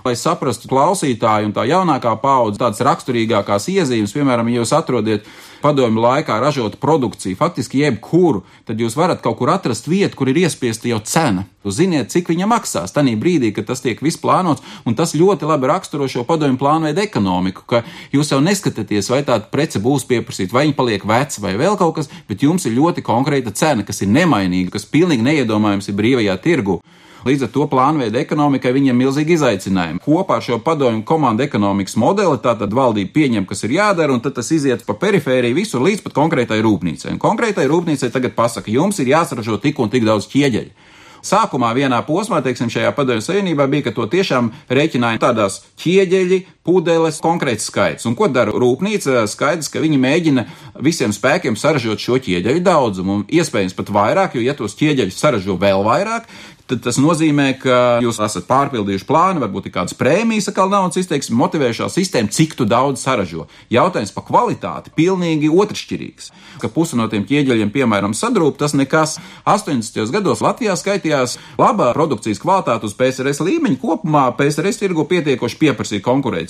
lai 0.06 0.14
saprastu 0.20 0.70
klausītāju 0.70 1.50
un 1.50 1.56
tā 1.56 1.66
jaunākā 1.70 2.14
paudze 2.22 2.62
tādas 2.62 2.84
raksturīgākās 2.86 3.70
iezīmes, 3.74 4.14
piemēram, 4.14 4.52
ja 4.52 4.62
jūs 4.62 4.74
atrodiet 4.78 5.26
padomju 5.66 6.02
laikā 6.04 6.36
ražotu 6.42 6.78
produkciju, 6.78 7.38
faktiski 7.40 7.82
jebkuru, 7.82 8.44
tad 8.68 8.82
jūs 8.82 8.94
varat 8.98 9.24
kaut 9.24 9.40
kur 9.40 9.50
atrast 9.50 9.88
vietu, 9.90 10.20
kur 10.20 10.30
ir 10.30 10.44
iespiesta 10.44 10.92
jau 10.92 11.00
cena. 11.02 11.48
Jūs 11.66 11.80
ziniet, 11.80 12.12
cik 12.14 12.30
viņa 12.30 12.46
maksās 12.52 12.94
tajā 12.94 13.16
brīdī, 13.18 13.50
kad 13.56 13.66
tas 13.72 13.82
tiek 13.82 14.02
viss 14.06 14.22
plānots, 14.22 14.62
un 14.86 14.94
tas 14.98 15.16
ļoti 15.18 15.50
labi 15.50 15.72
raksturo 15.72 16.06
šo 16.12 16.22
padomju 16.28 16.60
plānveidu 16.62 17.02
ekonomiku, 17.02 17.66
ka 17.66 17.82
jūs 18.14 18.30
jau 18.36 18.42
neskatāties, 18.46 19.10
vai 19.10 19.24
tāda 19.26 19.50
prece 19.50 19.82
būs 19.82 20.06
pieprasīta, 20.06 20.54
vai 20.54 20.68
viņa 20.68 20.78
paliek 20.78 21.08
veca, 21.10 21.42
vai 21.42 21.56
vēl 21.58 21.80
kaut 21.82 21.98
kas, 21.98 22.12
bet 22.30 22.46
jums 22.46 22.70
ir 22.70 22.78
ļoti 22.78 23.02
konkrēta 23.06 23.56
cena, 23.58 23.88
kas 23.88 24.04
ir 24.06 24.14
nemainīga, 24.14 24.76
kas 24.78 24.86
pilnīgi 24.86 25.26
neiedomājams 25.26 25.90
ir 25.90 25.98
brīvajā 25.98 26.38
tirgu. 26.46 26.78
Līdz 27.26 27.48
ar 27.48 27.50
to 27.50 27.66
plānveida 27.66 28.20
ekonomikai 28.22 28.70
viņiem 28.76 29.00
milzīgi 29.02 29.34
izaicinājumi. 29.34 30.02
Kopā 30.06 30.36
ar 30.38 30.44
šo 30.46 30.60
padomju 30.62 31.02
komandu 31.10 31.42
ekonomikas 31.42 31.98
modeli 31.98 32.38
tātad 32.44 32.74
valdība 32.78 33.16
pieņem, 33.16 33.48
kas 33.50 33.66
ir 33.66 33.74
jādara, 33.80 34.14
un 34.14 34.22
tad 34.22 34.36
tas 34.38 34.52
iziet 34.54 34.84
pa 34.86 34.94
perifēriju 35.02 35.58
visur 35.58 35.82
līdz 35.82 36.04
pat 36.06 36.14
konkrētai 36.20 36.60
rūpnīcai. 36.62 37.16
Un 37.16 37.22
konkrētai 37.24 37.66
rūpnīcai 37.72 38.12
tagad 38.14 38.36
pasaka, 38.38 38.70
jums 38.70 39.02
ir 39.02 39.10
jāsaražo 39.10 39.58
tik 39.64 39.82
un 39.82 39.90
tik 39.90 40.06
daudz 40.06 40.30
ķieģeļu. 40.30 40.94
Sākumā 41.26 41.72
vienā 41.74 42.04
posmā, 42.06 42.44
teiksim, 42.46 42.70
šajā 42.70 42.92
padomju 42.94 43.26
savienībā 43.26 43.66
bija, 43.72 43.88
ka 43.88 43.96
to 43.98 44.06
tiešām 44.12 44.52
rēķināja 44.70 45.24
tādās 45.24 45.64
ķieģeļi, 45.82 46.38
pudeles, 46.66 47.22
konkrēts 47.24 47.70
skaits. 47.70 48.08
Un 48.10 48.18
ko 48.18 48.30
dara 48.32 48.54
rūpnīca? 48.56 49.26
Skaidrs, 49.30 49.70
ka 49.72 49.84
viņi 49.84 50.02
mēģina 50.02 50.48
visiem 50.86 51.14
spēkiem 51.16 51.58
saražot 51.60 52.02
šo 52.02 52.20
ķieģeļu 52.26 52.66
daudzumu, 52.66 53.20
un 53.20 53.24
iespējams 53.30 53.78
pat 53.78 53.94
vairāk, 53.94 54.36
jo 54.36 54.46
ja 54.46 54.58
tos 54.58 54.78
ķieģeļus 54.80 55.22
saražo 55.22 55.58
vēl 55.62 55.86
vairāk, 55.86 56.28
tad 56.70 56.82
tas 56.82 56.98
nozīmē, 57.02 57.48
ka 57.62 57.78
jūs 58.04 58.18
esat 58.26 58.48
pārpildījuši 58.50 59.06
plānu, 59.06 59.42
varbūt 59.44 59.70
ir 59.70 59.74
kādas 59.76 59.98
prēmijas, 59.98 60.50
kā 60.56 60.66
naudas 60.70 60.98
izteiksme, 61.02 61.38
motivējošā 61.38 61.90
sistēma, 61.94 62.34
cik 62.34 62.58
daudz 62.66 63.04
saražo. 63.06 63.46
Jautājums 63.74 64.14
par 64.16 64.26
kvalitāti 64.26 64.94
pilnīgi 64.96 65.52
otršķirīgs. 65.52 66.32
Ka 66.62 66.70
pusi 66.74 66.98
no 66.98 67.06
tiem 67.12 67.26
ķieģeļiem, 67.28 67.70
piemēram, 67.74 68.16
sadrūp, 68.18 68.58
tas 68.58 68.74
nekas. 68.78 69.20
80. 69.46 70.10
gados 70.14 70.42
Latvijā 70.42 70.74
skaitījās 70.80 71.38
laba 71.62 71.92
produkcijas 71.94 72.42
kvalitāte 72.42 72.90
uz 72.90 72.96
PSRS 72.98 73.44
līmeņa. 73.46 73.82
Kopumā 73.82 74.26
PSRS 74.40 74.82
tirgu 74.82 75.06
pietiekoši 75.10 75.62
pieprasīja 75.62 76.06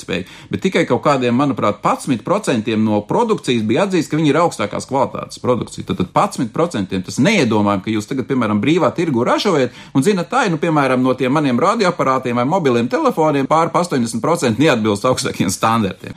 konkurētspēju, 0.05 0.25
bet 0.49 0.61
tikai 0.61 0.85
kaut 0.85 1.03
kādiem, 1.03 1.35
manuprāt, 1.35 1.81
11% 1.83 2.75
no 2.77 3.01
produkcijas 3.01 3.63
bija 3.63 3.85
atzīst, 3.85 4.09
ka 4.09 4.17
viņi 4.17 4.29
ir 4.31 4.39
augstākās 4.39 4.87
kvalitātes 4.87 5.39
produkcija. 5.41 5.85
Tad, 5.85 5.97
tad 5.97 6.11
11% 6.13 7.03
tas 7.05 7.19
neiedomājam, 7.19 7.81
ka 7.81 7.91
jūs 7.91 8.07
tagad, 8.07 8.27
piemēram, 8.27 8.61
brīvā 8.61 8.93
tirgu 8.95 9.25
ražojat 9.25 9.71
un 9.93 10.03
zinat, 10.03 10.29
tā 10.29 10.45
ir, 10.45 10.51
nu, 10.51 10.57
piemēram, 10.61 11.01
no 11.01 11.13
tiem 11.13 11.33
maniem 11.33 11.59
radioaparātiem 11.59 12.35
vai 12.35 12.45
mobiliem 12.45 12.87
telefoniem 12.87 13.47
pār 13.47 13.71
80% 13.73 14.59
neatbilst 14.59 15.05
augstākiem 15.05 15.49
standartiem. 15.49 16.15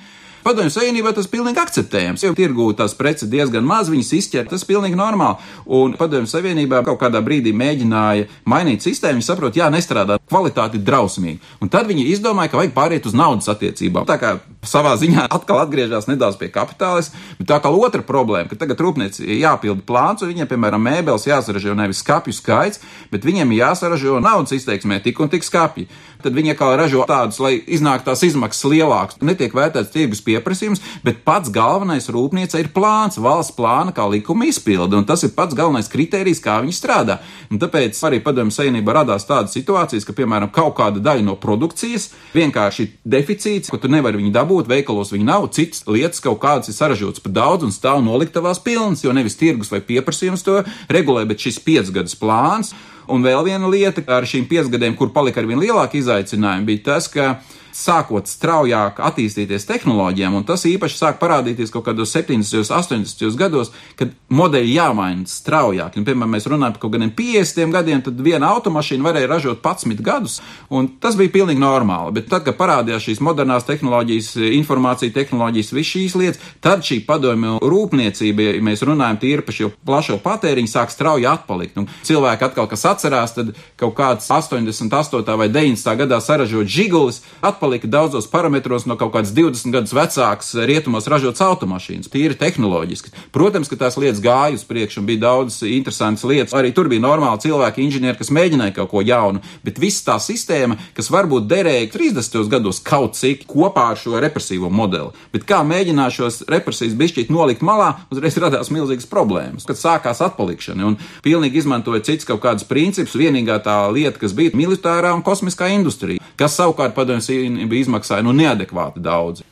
Padomju 0.49 0.73
Savienībā 0.73 1.11
tas 1.13 1.27
pilnīgi 1.29 1.61
akceptējams. 1.61 2.23
Jo 2.25 2.33
tirgū 2.33 2.71
tās 2.79 2.95
preces 2.97 3.29
diezgan 3.29 3.67
maz, 3.69 3.91
viņas 3.93 4.13
izķer, 4.17 4.47
tas 4.49 4.65
pilnīgi 4.65 4.97
normāli. 4.97 5.37
Un 5.77 5.93
Padomju 5.99 6.31
Savienībā 6.31 6.81
kaut 6.87 7.03
kādā 7.03 7.21
brīdī 7.25 7.53
mēģināja 7.53 8.31
mainīt 8.49 8.87
sistēmu, 8.87 9.19
viņi 9.19 9.27
saprot, 9.27 9.59
jā, 9.61 9.69
nestrādā, 9.69 10.17
kvalitāte 10.31 10.81
ir 10.81 10.87
drausmīga. 10.87 11.43
Un 11.61 11.69
tad 11.73 11.91
viņi 11.91 12.07
izdomāja, 12.15 12.49
ka 12.49 12.63
vajag 12.63 12.73
pāriet 12.77 13.09
uz 13.11 13.17
naudas 13.19 13.51
attiecībām. 13.53 14.09
Tā 14.09 14.17
kā 14.23 14.39
savā 14.65 14.95
ziņā 14.97 15.27
atkal 15.37 15.61
atgriežas 15.67 16.09
nedaudz 16.09 16.41
pie 16.41 16.49
kapitālis, 16.55 17.13
bet 17.37 17.51
tā 17.53 17.61
kā 17.61 17.69
otra 17.69 18.01
problēma, 18.01 18.49
ka 18.49 18.57
tagad 18.65 18.81
rūpniecībai 18.87 19.43
jāpilda 19.43 19.85
plāns, 19.85 20.25
un 20.25 20.33
viņiem, 20.33 20.49
piemēram, 20.49 20.81
mēbeles 20.89 21.29
jāsaražo 21.29 21.77
nevis 21.77 22.01
skāpju 22.01 22.33
skaits, 22.41 22.81
bet 23.13 23.29
viņiem 23.29 23.53
jāsaražo 23.59 24.17
naudas 24.25 24.57
izteiksmē 24.57 25.03
tik 25.05 25.21
un 25.21 25.29
tik 25.29 25.45
skāpji. 25.45 25.91
Tad 26.25 26.35
viņi 26.35 26.57
kā 26.59 26.73
ražo 26.75 27.05
tādus, 27.07 27.39
lai 27.39 27.61
iznāk 27.63 28.03
tās 28.07 28.25
izmaksas 28.27 28.67
lielākas. 28.67 29.21
Netiek 29.23 29.55
vērtēts 29.55 29.93
tirgus 29.95 30.23
pieprasījums 30.27 30.38
pieprasījums, 30.39 30.83
bet 31.05 31.23
pats 31.27 31.51
galvenais 31.53 32.09
rūpniecei 32.13 32.63
ir 32.63 32.71
plāns, 32.75 33.19
valsts 33.21 33.55
plāna 33.57 33.93
kā 33.95 34.07
likuma 34.11 34.49
izpilde, 34.49 34.97
un 34.97 35.07
tas 35.09 35.25
ir 35.27 35.35
pats 35.37 35.57
galvenais 35.59 35.91
kriterijs, 35.91 36.41
kā 36.45 36.59
viņi 36.63 36.77
strādā. 36.77 37.19
Un 37.51 37.61
tāpēc 37.61 37.99
arī 38.07 38.21
padomju 38.25 38.55
savienībā 38.55 38.95
radās 39.01 39.27
tādas 39.29 39.55
situācijas, 39.57 40.07
ka, 40.07 40.15
piemēram, 40.17 40.53
kaut 40.55 40.77
kāda 40.79 41.03
daļa 41.03 41.27
no 41.27 41.37
produkcijas 41.41 42.11
vienkārši 42.37 42.89
deficīts, 43.05 43.73
ka 43.73 43.81
tu 43.81 43.91
nevari 43.93 44.21
viņu 44.21 44.35
dabūt, 44.35 44.71
veikalos 44.71 45.13
viņu 45.15 45.29
nav, 45.29 45.49
citas 45.57 45.85
lietas 45.89 46.23
kaut 46.25 46.41
kādas 46.43 46.71
ir 46.71 46.79
saražotas 46.79 47.25
par 47.25 47.35
daudz 47.35 47.67
un 47.67 47.75
stāv 47.75 48.03
noliktavās 48.07 48.63
pilnas, 48.63 49.05
jo 49.05 49.15
nevis 49.17 49.39
tirgus 49.41 49.73
vai 49.73 49.83
pieprasījums 49.85 50.47
to 50.47 50.63
regulē, 50.93 51.25
bet 51.29 51.43
šis 51.43 51.61
piecgadus 51.65 52.17
plāns. 52.19 52.75
Un 53.09 53.23
vēl 53.25 53.41
viena 53.47 53.69
lieta 53.73 54.03
ar 54.13 54.27
šīm 54.29 54.45
piecgadēm, 54.51 54.93
kur 54.99 55.15
palika 55.15 55.41
ar 55.41 55.47
vien 55.49 55.61
lielāku 55.63 55.97
izaicinājumu, 55.97 56.69
bija 56.69 56.83
tas, 56.91 57.09
ka 57.09 57.39
sākot 57.79 58.27
straujāk 58.29 58.99
attīstīties 59.05 59.67
tehnoloģijām, 59.69 60.35
un 60.41 60.47
tas 60.49 60.65
īpaši 60.69 60.99
sāk 60.99 61.21
parādīties 61.21 61.71
kaut 61.75 61.87
kādos 61.87 62.13
70. 62.15 62.59
un 62.59 62.67
80. 62.67 63.37
gados, 63.39 63.71
kad 63.99 64.13
modeļi 64.35 64.75
jāmaina 64.75 65.29
straujāk. 65.31 65.99
Un, 65.99 66.07
piemēram, 66.09 66.35
mēs 66.35 66.49
runājam 66.51 66.75
par 66.75 66.83
kaut 66.83 66.95
kādiem 66.97 67.13
50 67.19 67.75
gadiem, 67.75 68.03
tad 68.05 68.23
viena 68.25 68.51
automašīna 68.57 69.07
varēja 69.07 69.31
ražot 69.31 69.63
11 69.63 70.03
gadus, 70.05 70.39
un 70.75 70.91
tas 71.01 71.17
bija 71.19 71.33
pilnīgi 71.39 71.63
normāli. 71.63 72.17
Bet 72.19 72.29
tad, 72.33 72.45
kad 72.49 72.59
parādījās 72.59 73.07
šīs 73.07 73.23
modernās 73.25 73.67
tehnoloģijas, 73.69 74.33
informācija 74.59 75.15
tehnoloģijas, 75.15 75.73
visas 75.77 75.93
šīs 75.95 76.19
lietas, 76.19 76.43
tad 76.65 76.85
šī 76.87 77.01
padomju 77.07 77.59
rūpniecība, 77.63 78.49
ja 78.49 78.65
mēs 78.65 78.83
runājam 78.87 79.21
tīri 79.23 79.47
par 79.47 79.57
šo 79.57 79.71
plašo 79.87 80.19
patēriņu, 80.25 80.73
sāk 80.73 80.93
strauji 80.95 81.29
atpalikt. 81.31 81.79
Un 81.79 81.89
cilvēki 82.07 82.49
atkal, 82.49 82.69
kas 82.71 82.87
atcerās, 82.91 83.37
tad 83.37 83.55
kaut 83.79 83.95
kāds 83.99 84.27
88. 84.35 85.39
vai 85.39 85.49
90. 85.53 85.97
gadā 86.03 86.21
saražot 86.25 86.69
žigulis, 86.69 87.23
atpalikt 87.41 87.68
atpalika 87.69 87.87
daudzos 87.87 88.27
parametros 88.27 88.87
no 88.87 88.97
kaut 88.97 89.13
kādas 89.13 89.35
20 89.37 89.73
gadus 89.73 89.93
vecākas 89.93 90.55
rietumos 90.65 91.05
ražotas 91.05 91.43
automašīnas, 91.45 92.09
tīri 92.09 92.37
tehnoloģiski. 92.39 93.11
Protams, 93.33 93.69
ka 93.69 93.77
tās 93.77 93.99
lietas 94.01 94.23
gāja 94.25 94.57
uz 94.57 94.65
priekšu 94.65 95.03
un 95.03 95.09
bija 95.11 95.21
daudz 95.27 95.59
interesantas 95.69 96.25
lietas. 96.25 96.55
Arī 96.57 96.73
tur 96.73 96.89
bija 96.89 97.05
normāli 97.05 97.43
cilvēki, 97.45 97.85
inženieri, 97.85 98.17
kas 98.17 98.33
mēģināja 98.33 98.73
kaut 98.79 98.89
ko 98.95 99.03
jaunu, 99.05 99.43
bet 99.67 99.77
viss 99.83 100.01
tā 100.07 100.17
sistēma, 100.17 100.79
kas 100.97 101.11
varbūt 101.13 101.45
derēja 101.51 101.91
30. 101.93 102.49
gados 102.49 102.81
kaut 102.81 103.19
cik 103.21 103.45
kopā 103.51 103.91
ar 103.93 104.01
šo 104.01 104.17
represīvo 104.17 104.73
modeli. 104.73 105.13
Bet 105.35 105.45
kā 105.45 105.61
mēģināja 105.69 106.17
šos 106.23 106.41
represijas 106.49 106.97
bišķīt 106.97 107.29
nolikt 107.29 107.61
malā, 107.61 107.91
uzreiz 108.09 108.41
radās 108.41 108.73
milzīgas 108.73 109.11
problēmas, 109.13 109.69
kad 109.69 109.77
sākās 109.77 110.25
atpalikšana 110.25 110.89
un 110.89 110.97
pilnīgi 111.27 111.61
izmantoja 111.61 112.01
cits 112.09 112.25
kaut 112.25 112.41
kādus 112.47 112.65
principus. 112.65 113.19
Vienīgā 113.19 113.61
tā 113.61 113.77
lieta, 113.93 114.17
kas 114.23 114.33
bija 114.33 114.57
militārā 114.57 115.13
un 115.13 115.27
kosmiskā 115.27 115.69
industrija, 115.75 116.23
kas 116.39 116.57
savukārt 116.57 116.97
padomjas 116.97 117.29
bija 117.67 117.89
izmaksāja 117.89 118.23
nu 118.23 118.35
neadekvāti 118.37 119.03
daudz. 119.03 119.43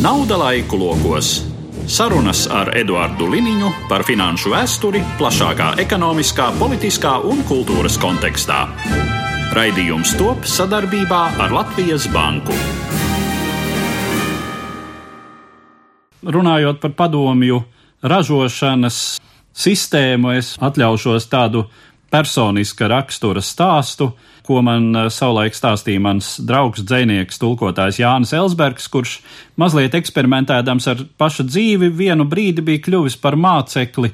Nauda 0.00 0.38
laiku 0.38 0.78
lokos. 0.78 1.40
Sarunas 1.90 2.44
ar 2.46 2.70
Eduardu 2.78 3.26
Liniņu 3.32 3.70
par 3.90 4.04
finanšu 4.06 4.52
vēsturi 4.52 5.00
plašākā 5.18 5.72
ekonomiskā, 5.82 6.52
politiskā 6.60 7.16
un 7.26 7.42
kultūras 7.48 7.96
kontekstā. 7.98 8.60
Raidījums 9.56 10.14
top 10.14 10.46
sadarbībā 10.46 11.20
ar 11.42 11.50
Latvijas 11.50 12.06
Banku. 12.14 12.54
Runājot 16.22 16.78
par 16.78 16.94
padomju 16.94 17.58
ražošanas 18.06 19.18
sistēmu, 19.50 20.36
es 20.38 20.54
atļaušos 20.62 21.26
tādu 21.32 21.64
personiska 22.10 22.88
rakstura 22.90 23.42
stāstu 23.44 24.10
ko 24.50 24.60
man 24.66 24.90
eh, 24.96 25.08
savulaik 25.12 25.54
stāstīja 25.54 26.02
mans 26.02 26.34
draugs, 26.42 26.82
dzinieks, 26.86 27.38
tulkotājs 27.42 28.00
Jānis 28.02 28.34
Elsbergs, 28.36 28.88
kurš 28.90 29.18
mazliet 29.60 29.94
eksperimentēdams 29.98 30.90
ar 30.90 31.04
pašu 31.20 31.46
dzīvi, 31.46 31.92
vienu 31.94 32.26
brīdi 32.30 32.64
bija 32.66 32.82
kļuvis 32.88 33.18
par 33.22 33.38
mācekli 33.38 34.10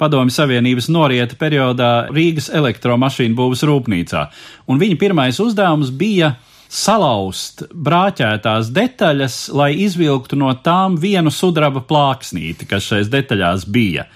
Padomju 0.00 0.32
Savienības 0.32 0.86
norieta 0.88 1.36
periodā 1.36 1.90
Rīgas 2.08 2.48
elektromašīnu 2.56 3.36
būvas 3.36 3.66
rūpnīcā. 3.68 4.22
Un 4.70 4.80
viņa 4.80 4.96
pirmais 5.02 5.40
uzdevums 5.42 5.90
bija 5.92 6.36
salauzt 6.70 7.66
brāķētās 7.74 8.70
detaļas, 8.72 9.40
lai 9.58 9.74
izvilktu 9.84 10.38
no 10.40 10.54
tām 10.64 10.96
vienu 11.02 11.34
sudraba 11.34 11.82
plāksnīti, 11.84 12.70
kas 12.70 12.86
šais 12.86 13.10
detaļās 13.12 13.66
bija. 13.68 14.06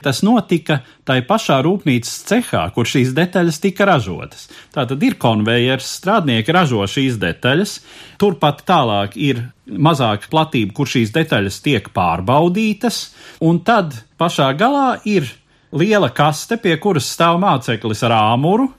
Tas 0.00 0.22
notika 0.24 0.78
tai 1.04 1.18
pašā 1.28 1.58
rūpnīcas 1.66 2.14
cehā, 2.30 2.62
kur 2.72 2.88
šīs 2.88 3.12
detaļas 3.16 3.60
tika 3.60 3.84
ražotas. 3.88 4.46
Tā 4.72 4.86
tad 4.88 5.02
ir 5.04 5.18
konvejers, 5.20 5.90
strādnieki 6.00 6.54
ražo 6.56 6.86
šīs 6.88 7.18
detaļas, 7.20 7.76
turpat 8.20 8.64
tālāk 8.68 9.18
ir 9.20 9.42
mazāka 9.68 10.30
platība, 10.32 10.72
kur 10.78 10.88
šīs 10.88 11.12
detaļas 11.12 11.60
tiek 11.66 11.92
pārbaudītas, 11.96 13.02
un 13.44 13.60
tad 13.66 13.98
pašā 14.20 14.50
galā 14.56 14.94
ir 15.04 15.28
liela 15.76 16.10
kaste, 16.16 16.56
pie 16.56 16.78
kuras 16.80 17.12
stāv 17.12 17.38
māceklis 17.42 18.02
ar 18.08 18.16
āmuru, 18.16 18.70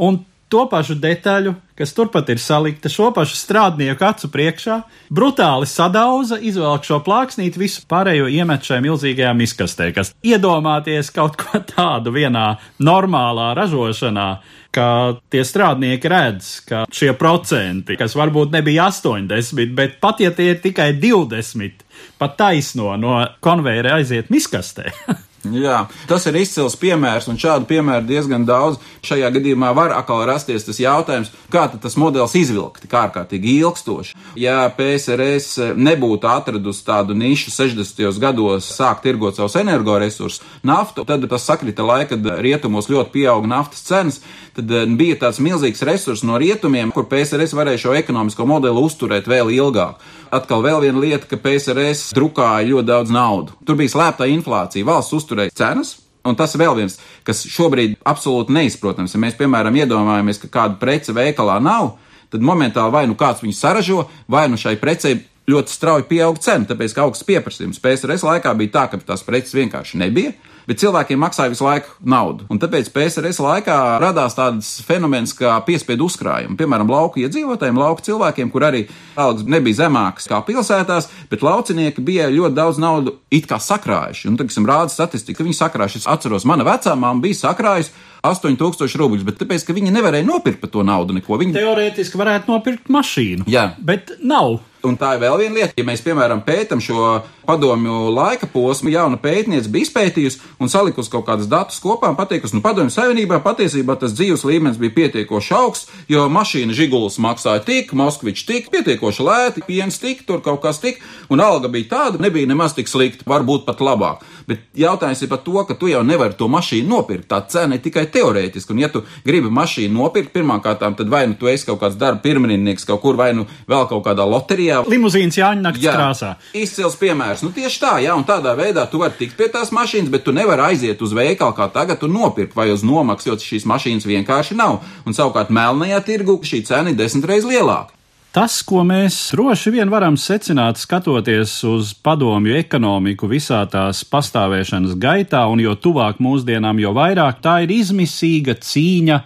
un 0.00 0.22
to 0.50 0.66
pašu 0.70 0.96
detaļu, 0.98 1.54
kas 1.78 1.94
turpat 1.96 2.28
ir 2.32 2.40
salikta 2.42 2.90
šo 2.92 3.10
pašu 3.14 3.38
strādnieku 3.38 4.04
acu 4.04 4.28
priekšā, 4.32 4.80
brutāli 5.14 5.68
sadauza, 5.70 6.40
izvelk 6.42 6.84
šo 6.86 7.00
plāksnīti, 7.06 7.60
visu 7.60 7.84
pārējo 7.90 8.28
iemet 8.28 8.66
šajā 8.66 8.82
milzīgajā 8.84 9.34
miskastē, 9.38 9.90
kas 9.96 10.12
iedomāties 10.26 11.12
kaut 11.14 11.38
ko 11.40 11.62
tādu 11.70 12.12
vienā 12.14 12.48
normālā 12.82 13.52
ražošanā, 13.58 14.30
ka 14.74 14.86
tie 15.30 15.42
strādnieki 15.46 16.10
redz, 16.10 16.50
ka 16.66 16.84
šie 16.94 17.12
procenti, 17.18 17.96
kas 17.98 18.14
varbūt 18.18 18.52
nebija 18.54 18.90
80, 18.90 19.74
bet 19.78 19.98
pat 20.02 20.22
ja 20.22 20.30
tie 20.34 20.52
ir 20.54 20.60
tikai 20.62 20.92
20, 20.98 21.86
pat 22.18 22.38
taisno 22.40 22.96
no 23.00 23.18
konveijera 23.40 23.98
aiziet 23.98 24.30
miskastē. 24.32 24.92
Jā, 25.40 25.86
tas 26.04 26.26
ir 26.28 26.36
izcils 26.36 26.74
piemērs, 26.76 27.24
un 27.32 27.38
šādu 27.40 27.64
piemēru 27.70 28.04
diezgan 28.04 28.42
daudz. 28.44 28.76
Šajā 29.06 29.30
gadījumā 29.32 29.70
var 29.72 29.94
atkal 29.96 30.26
rasties 30.28 30.66
tas 30.66 30.76
jautājums, 30.82 31.30
kā 31.48 31.62
tas 31.80 31.96
modelis 31.96 32.34
izvilkt, 32.36 32.84
kā 32.90 33.06
ārkārtīgi 33.06 33.54
ilgstoši. 33.62 34.18
Ja 34.36 34.66
PSRS 34.76 35.72
nebūtu 35.80 36.28
atradusi 36.28 36.84
tādu 36.84 37.16
nišu 37.16 37.54
60. 37.54 38.20
gados 38.20 38.68
sākt 38.68 39.06
tirgot 39.06 39.40
savus 39.40 39.56
energoresursus, 39.56 40.44
naftu, 40.60 41.06
tad 41.08 41.24
tas 41.32 41.48
sakrita 41.48 41.88
laika, 41.88 42.18
kad 42.18 42.42
rietumos 42.44 42.92
ļoti 42.92 43.14
pieauga 43.16 43.48
naftas 43.48 43.86
cenas, 43.88 44.20
tad 44.58 44.68
eh, 44.76 44.84
bija 45.00 45.16
tāds 45.24 45.40
milzīgs 45.40 45.80
resurs 45.88 46.24
no 46.26 46.36
rietumiem, 46.40 46.92
kur 46.92 47.08
PSRS 47.08 47.56
varēja 47.56 47.86
šo 47.86 47.96
ekonomisko 47.96 48.44
modeli 48.44 48.84
uzturēt 48.84 49.30
vēl 49.30 49.54
ilgāk. 49.56 50.04
Atkal 50.30 50.62
vēl 50.62 50.84
viena 50.86 51.02
lieta, 51.02 51.26
ka 51.26 51.38
PSRS 51.42 52.12
drukāja 52.14 52.68
ļoti 52.68 52.86
daudz 52.86 53.10
naudu. 53.14 53.56
Tur 53.66 53.78
bija 53.80 53.90
slēpta 53.96 54.28
inflācija, 54.30 54.86
valsts 54.86 55.16
uzturēja 55.18 55.56
cenas, 55.58 55.96
Un 56.20 56.36
tas 56.36 56.52
ir 56.52 56.60
vēl 56.60 56.74
viens, 56.76 56.98
kas 57.24 57.46
šobrīd 57.48 57.96
absolūti 58.04 58.52
neizprotams. 58.52 59.14
Ja 59.14 59.20
mēs, 59.22 59.38
piemēram, 59.38 59.76
iedomājamies, 59.80 60.40
ka 60.42 60.50
kāda 60.52 60.76
prece 60.80 61.14
veikalā 61.16 61.56
nav, 61.64 61.94
tad 62.30 62.44
momentāli 62.44 62.92
vai 62.92 63.06
nu 63.08 63.16
kāds 63.18 63.40
viņu 63.40 63.56
saražo, 63.56 64.02
vai 64.28 64.44
nu 64.52 64.60
šai 64.60 64.76
precei 64.80 65.16
ļoti 65.50 65.74
strauji 65.74 66.08
pieaug 66.10 66.38
cena, 66.42 66.68
tāpēc 66.70 66.94
ka 66.96 67.06
augsts 67.06 67.26
pieprasījums. 67.28 67.82
PSRS 67.82 68.26
laikā 68.26 68.54
bija 68.58 68.76
tā, 68.78 68.86
ka 68.92 69.02
tās 69.12 69.26
preces 69.26 69.56
vienkārši 69.58 70.00
nebija 70.00 70.36
bet 70.70 70.78
cilvēkiem 70.78 71.18
maksāja 71.18 71.50
visu 71.50 71.64
laiku 71.66 71.90
naudu. 72.06 72.46
Un 72.52 72.60
tāpēc 72.62 72.92
PSRS 72.94 73.40
laikā 73.42 73.76
radās 74.02 74.36
tāds 74.38 74.68
fenomens 74.86 75.32
kā 75.36 75.56
piespiedu 75.66 76.06
uzkrājumi. 76.06 76.54
Piemēram, 76.60 76.90
lauku 76.90 77.24
iedzīvotājiem, 77.24 77.80
lauku 77.80 78.04
cilvēkiem, 78.06 78.52
kur 78.52 78.68
arī 78.68 78.84
algas 79.18 79.48
nebija 79.50 79.80
zemākas 79.82 80.30
kā 80.30 80.38
pilsētās, 80.46 81.10
bet 81.32 81.42
laucinieki 81.46 82.04
bija 82.06 82.30
ļoti 82.30 82.58
daudz 82.60 82.78
naudu 82.82 83.16
it 83.34 83.50
kā 83.50 83.58
sakrājuši. 83.62 84.28
Un, 84.30 84.38
teiksim, 84.38 84.68
rāda 84.70 84.94
statistika, 84.94 85.40
ka 85.40 85.48
viņi 85.48 85.58
sakrājuši. 85.58 86.04
Es 86.04 86.08
atceros, 86.10 86.46
mana 86.48 86.66
vecā 86.68 86.94
māma 86.94 87.24
bija 87.24 87.42
sakrājusi 87.42 87.90
8000 88.26 88.98
rubļus, 89.00 89.26
bet 89.26 89.40
tāpēc, 89.42 89.66
ka 89.66 89.74
viņi 89.74 89.94
nevarēja 89.96 90.28
nopirkt 90.28 90.62
par 90.62 90.70
to 90.70 90.86
naudu 90.86 91.18
neko. 91.18 91.40
Viņi 91.40 91.56
teorētiski 91.56 92.20
varētu 92.20 92.52
nopirkt 92.52 92.92
mašīnu. 92.92 93.50
Jā, 93.50 93.72
bet 93.82 94.20
nav. 94.22 94.60
Un 94.86 94.96
tā 94.96 95.12
ir 95.16 95.20
vēl 95.20 95.36
viena 95.42 95.58
lieta, 95.58 95.74
ja 95.76 95.84
mēs, 95.84 96.00
piemēram, 96.00 96.40
pētām 96.46 96.80
šo 96.80 97.18
padomju 97.44 98.12
laika 98.14 98.46
posmu, 98.48 98.88
jauna 98.94 99.18
pētniece 99.20 99.68
bija 99.68 99.88
izpētījusi 99.88 100.40
un 100.62 100.70
salikusi 100.72 101.10
kaut 101.12 101.26
kādas 101.26 101.48
datus 101.50 101.80
kopā 101.82 102.08
un 102.12 102.16
pateikusi, 102.16 102.56
nu, 102.56 102.62
padomju 102.64 102.94
savienībā 102.94 103.42
patiesībā 103.44 103.98
tas 104.00 104.14
dzīves 104.16 104.46
līmenis 104.48 104.78
bija 104.80 104.94
pietiekoši 104.96 105.54
augsts, 105.58 105.90
jo 106.08 106.24
mašīna 106.32 106.76
žigulis 106.76 107.18
maksāja 107.20 107.60
tik, 107.66 107.92
Moskvičs 108.00 108.46
tik, 108.48 108.70
pietiekoši 108.72 109.26
lēti, 109.26 109.64
piens 109.66 110.00
tik, 110.00 110.24
tur 110.28 110.40
kaut 110.44 110.62
kas 110.64 110.80
tik, 110.80 111.02
un 111.28 111.44
alga 111.44 111.68
bija 111.68 111.90
tāda, 111.92 112.22
nebija 112.24 112.48
nemaz 112.48 112.76
tik 112.78 112.88
slikta, 112.88 113.26
varbūt 113.28 113.66
pat 113.68 113.84
labāk. 113.84 114.24
Bet 114.48 114.64
jautājums 114.74 115.20
ir 115.22 115.30
par 115.30 115.42
to, 115.44 115.60
ka 115.68 115.76
tu 115.78 115.90
jau 115.90 116.00
nevari 116.06 116.34
to 116.38 116.48
mašīnu 116.50 116.88
nopirkt. 116.90 117.28
Tā 117.30 117.38
cena 117.52 117.76
ir 117.76 117.84
tikai 117.84 118.06
teorētiska, 118.10 118.72
un 118.74 118.80
ja 118.82 118.88
tu 118.90 119.04
gribi 119.26 119.52
mašīnu 119.52 119.94
nopirkt 119.94 120.32
pirmkārt, 120.34 120.80
tad 120.80 121.12
vai 121.12 121.26
nu 121.30 121.36
tu 121.38 121.50
esi 121.50 121.68
kaut 121.68 121.78
kāds 121.82 121.98
darba 122.00 122.22
pirmrindnieks 122.24 122.88
kaut 122.88 123.02
kur, 123.04 123.18
vai 123.20 123.30
nu 123.36 123.46
vēl 123.70 123.86
kaut 123.90 124.02
kādā 124.08 124.26
loterijā 124.26 124.69
Latvijā. 124.78 124.94
Limuzīns 124.94 125.38
Jāņa 125.40 125.64
naktas 125.64 125.84
jā, 125.84 125.94
krāsā. 125.96 126.32
Izcils 126.56 126.96
piemērs. 127.00 127.44
Nu, 127.44 127.52
tieši 127.56 127.80
tā, 127.82 127.92
jā, 128.04 128.16
un 128.16 128.26
tādā 128.28 128.54
veidā 128.58 128.86
tu 128.90 129.02
vari 129.02 129.18
tikt 129.18 129.36
pie 129.38 129.50
tās 129.52 129.72
mašīnas, 129.74 130.10
bet 130.12 130.24
tu 130.26 130.34
nevari 130.36 130.70
aiziet 130.70 131.02
uz 131.02 131.14
veikalu 131.16 131.56
kā 131.56 131.70
tagad 131.74 132.02
un 132.06 132.16
nopirkt 132.16 132.56
vai 132.56 132.70
uz 132.74 132.84
nomaksu, 132.86 133.32
jo 133.32 133.38
šīs 133.40 133.68
mašīnas 133.68 134.08
vienkārši 134.08 134.58
nav. 134.58 134.80
Un 135.06 135.16
savukārt 135.16 135.52
melnajā 135.54 136.02
tirgu 136.06 136.40
šī 136.44 136.64
cena 136.68 136.92
ir 136.92 136.98
desmit 136.98 137.28
reizes 137.30 137.50
lielāka. 137.50 137.96
Tas, 138.30 138.60
ko 138.62 138.84
mēs 138.86 139.16
droši 139.34 139.72
vien 139.74 139.90
varam 139.90 140.14
secināt, 140.14 140.78
skatoties 140.78 141.50
uz 141.66 141.88
padomju 141.98 142.54
ekonomiku 142.60 143.26
visā 143.26 143.64
tās 143.66 144.04
pastāvēšanas 144.06 144.94
gaitā, 145.02 145.40
un 145.50 145.58
jo 145.58 145.74
tuvāk 145.74 146.20
mūsdienām, 146.22 146.78
jo 146.78 146.92
vairāk 146.94 147.40
tā 147.42 147.56
ir 147.64 147.74
izmisīga 147.74 148.54
cīņa 148.62 149.16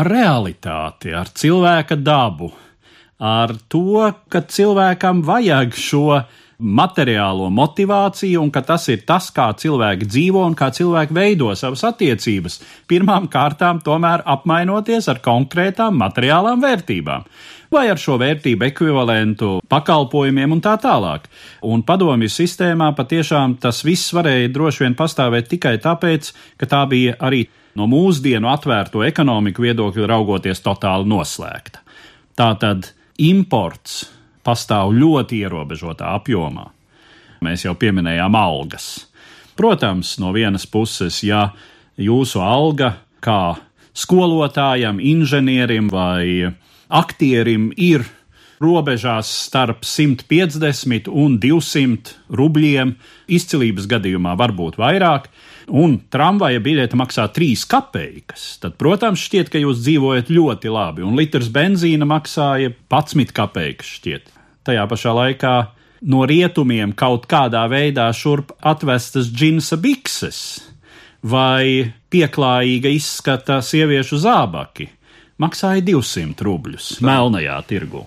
ar 0.00 0.08
realitāti, 0.08 1.12
ar 1.12 1.28
cilvēka 1.28 2.00
dabu, 2.00 2.48
ar 3.22 3.54
to, 3.70 4.10
ka 4.28 4.42
cilvēkam 4.50 5.22
vajag 5.26 5.76
šo 5.78 6.22
materiālo 6.62 7.48
motivāciju 7.50 8.42
un 8.42 8.50
ka 8.54 8.62
tas 8.66 8.86
ir 8.92 9.02
tas, 9.06 9.30
kā 9.34 9.48
cilvēki 9.58 10.06
dzīvo 10.06 10.44
un 10.46 10.54
kā 10.58 10.70
cilvēki 10.74 11.14
veido 11.16 11.50
savas 11.58 11.82
attiecības. 11.90 12.60
Pirmām 12.90 13.26
kārtām 13.30 13.80
tomēr 13.82 14.22
apmainoties 14.30 15.08
ar 15.10 15.22
konkrētām 15.24 15.98
materiālām 16.02 16.62
vērtībām 16.62 17.26
vai 17.72 17.86
ar 17.88 17.96
šo 17.96 18.18
vērtību 18.20 18.66
ekvivalentu 18.68 19.50
pakalpojumiem 19.72 20.52
un 20.52 20.60
tā 20.60 20.74
tālāk. 20.80 21.24
Un 21.64 21.80
padomju 21.88 22.28
sistēmā 22.28 22.90
patiešām 22.98 23.56
tas 23.62 23.80
viss 23.86 24.12
varēja 24.12 24.50
droši 24.52 24.84
vien 24.84 24.96
pastāvēt 24.98 25.48
tikai 25.54 25.78
tāpēc, 25.80 26.32
ka 26.60 26.68
tā 26.68 26.82
bija 26.90 27.16
arī 27.24 27.46
no 27.80 27.88
mūsdienu 27.88 28.50
atvērto 28.52 29.06
ekonomiku 29.06 29.64
viedokļu 29.64 30.10
raugoties 30.10 30.60
totāli 30.60 31.08
noslēgta. 31.08 31.80
Tātad 32.36 32.92
imports 33.18 34.04
pastāv 34.44 34.92
ļoti 34.96 35.42
ierobežotā 35.44 36.14
apjomā. 36.16 36.68
Mēs 37.42 37.66
jau 37.66 37.74
pieminējām 37.78 38.36
algas. 38.38 39.08
Protams, 39.58 40.16
no 40.22 40.32
vienas 40.32 40.64
puses, 40.66 41.20
ja 41.26 41.50
jūsu 42.00 42.40
alga 42.40 42.94
kā 43.22 43.56
skolotājam, 43.92 45.00
inženierim 45.02 45.90
vai 45.92 46.52
aktierim 46.88 47.70
ir 47.76 48.06
robežās 48.62 49.30
starp 49.48 49.82
150 49.84 51.10
un 51.10 51.38
200 51.42 52.14
rubļiem, 52.30 52.94
izcilības 53.26 53.88
gadījumā 53.90 54.36
varbūt 54.38 54.78
vairāk, 54.80 55.28
un 55.68 55.98
tramvaja 56.12 56.62
biļete 56.62 56.98
maksā 56.98 57.28
3 57.34 57.66
kopeikas, 57.70 58.46
tad, 58.62 58.76
protams, 58.80 59.22
šķiet, 59.22 59.52
ka 59.52 59.62
jūs 59.62 59.82
dzīvojat 59.84 60.32
ļoti 60.32 60.72
labi, 60.72 61.04
un 61.06 61.16
litrs 61.18 61.50
benzīna 61.52 62.08
maksāja 62.08 62.72
11 62.90 63.34
kopeikas 63.36 63.94
šķiet. 63.98 64.32
Tajā 64.66 64.86
pašā 64.90 65.14
laikā 65.18 65.54
no 66.10 66.24
rietumiem 66.26 66.94
kaut 66.98 67.28
kādā 67.30 67.64
veidā 67.70 68.08
šurp 68.14 68.54
atvestas 68.58 69.30
džinsa 69.30 69.78
bikses 69.82 70.40
vai 71.22 71.92
pieklājīga 72.10 72.90
izskata 72.90 73.60
sieviešu 73.62 74.18
zābaki 74.22 74.88
maksāja 75.42 75.82
200 75.86 76.46
rubļus 76.46 76.96
melnajā 77.04 77.58
tirgu. 77.68 78.06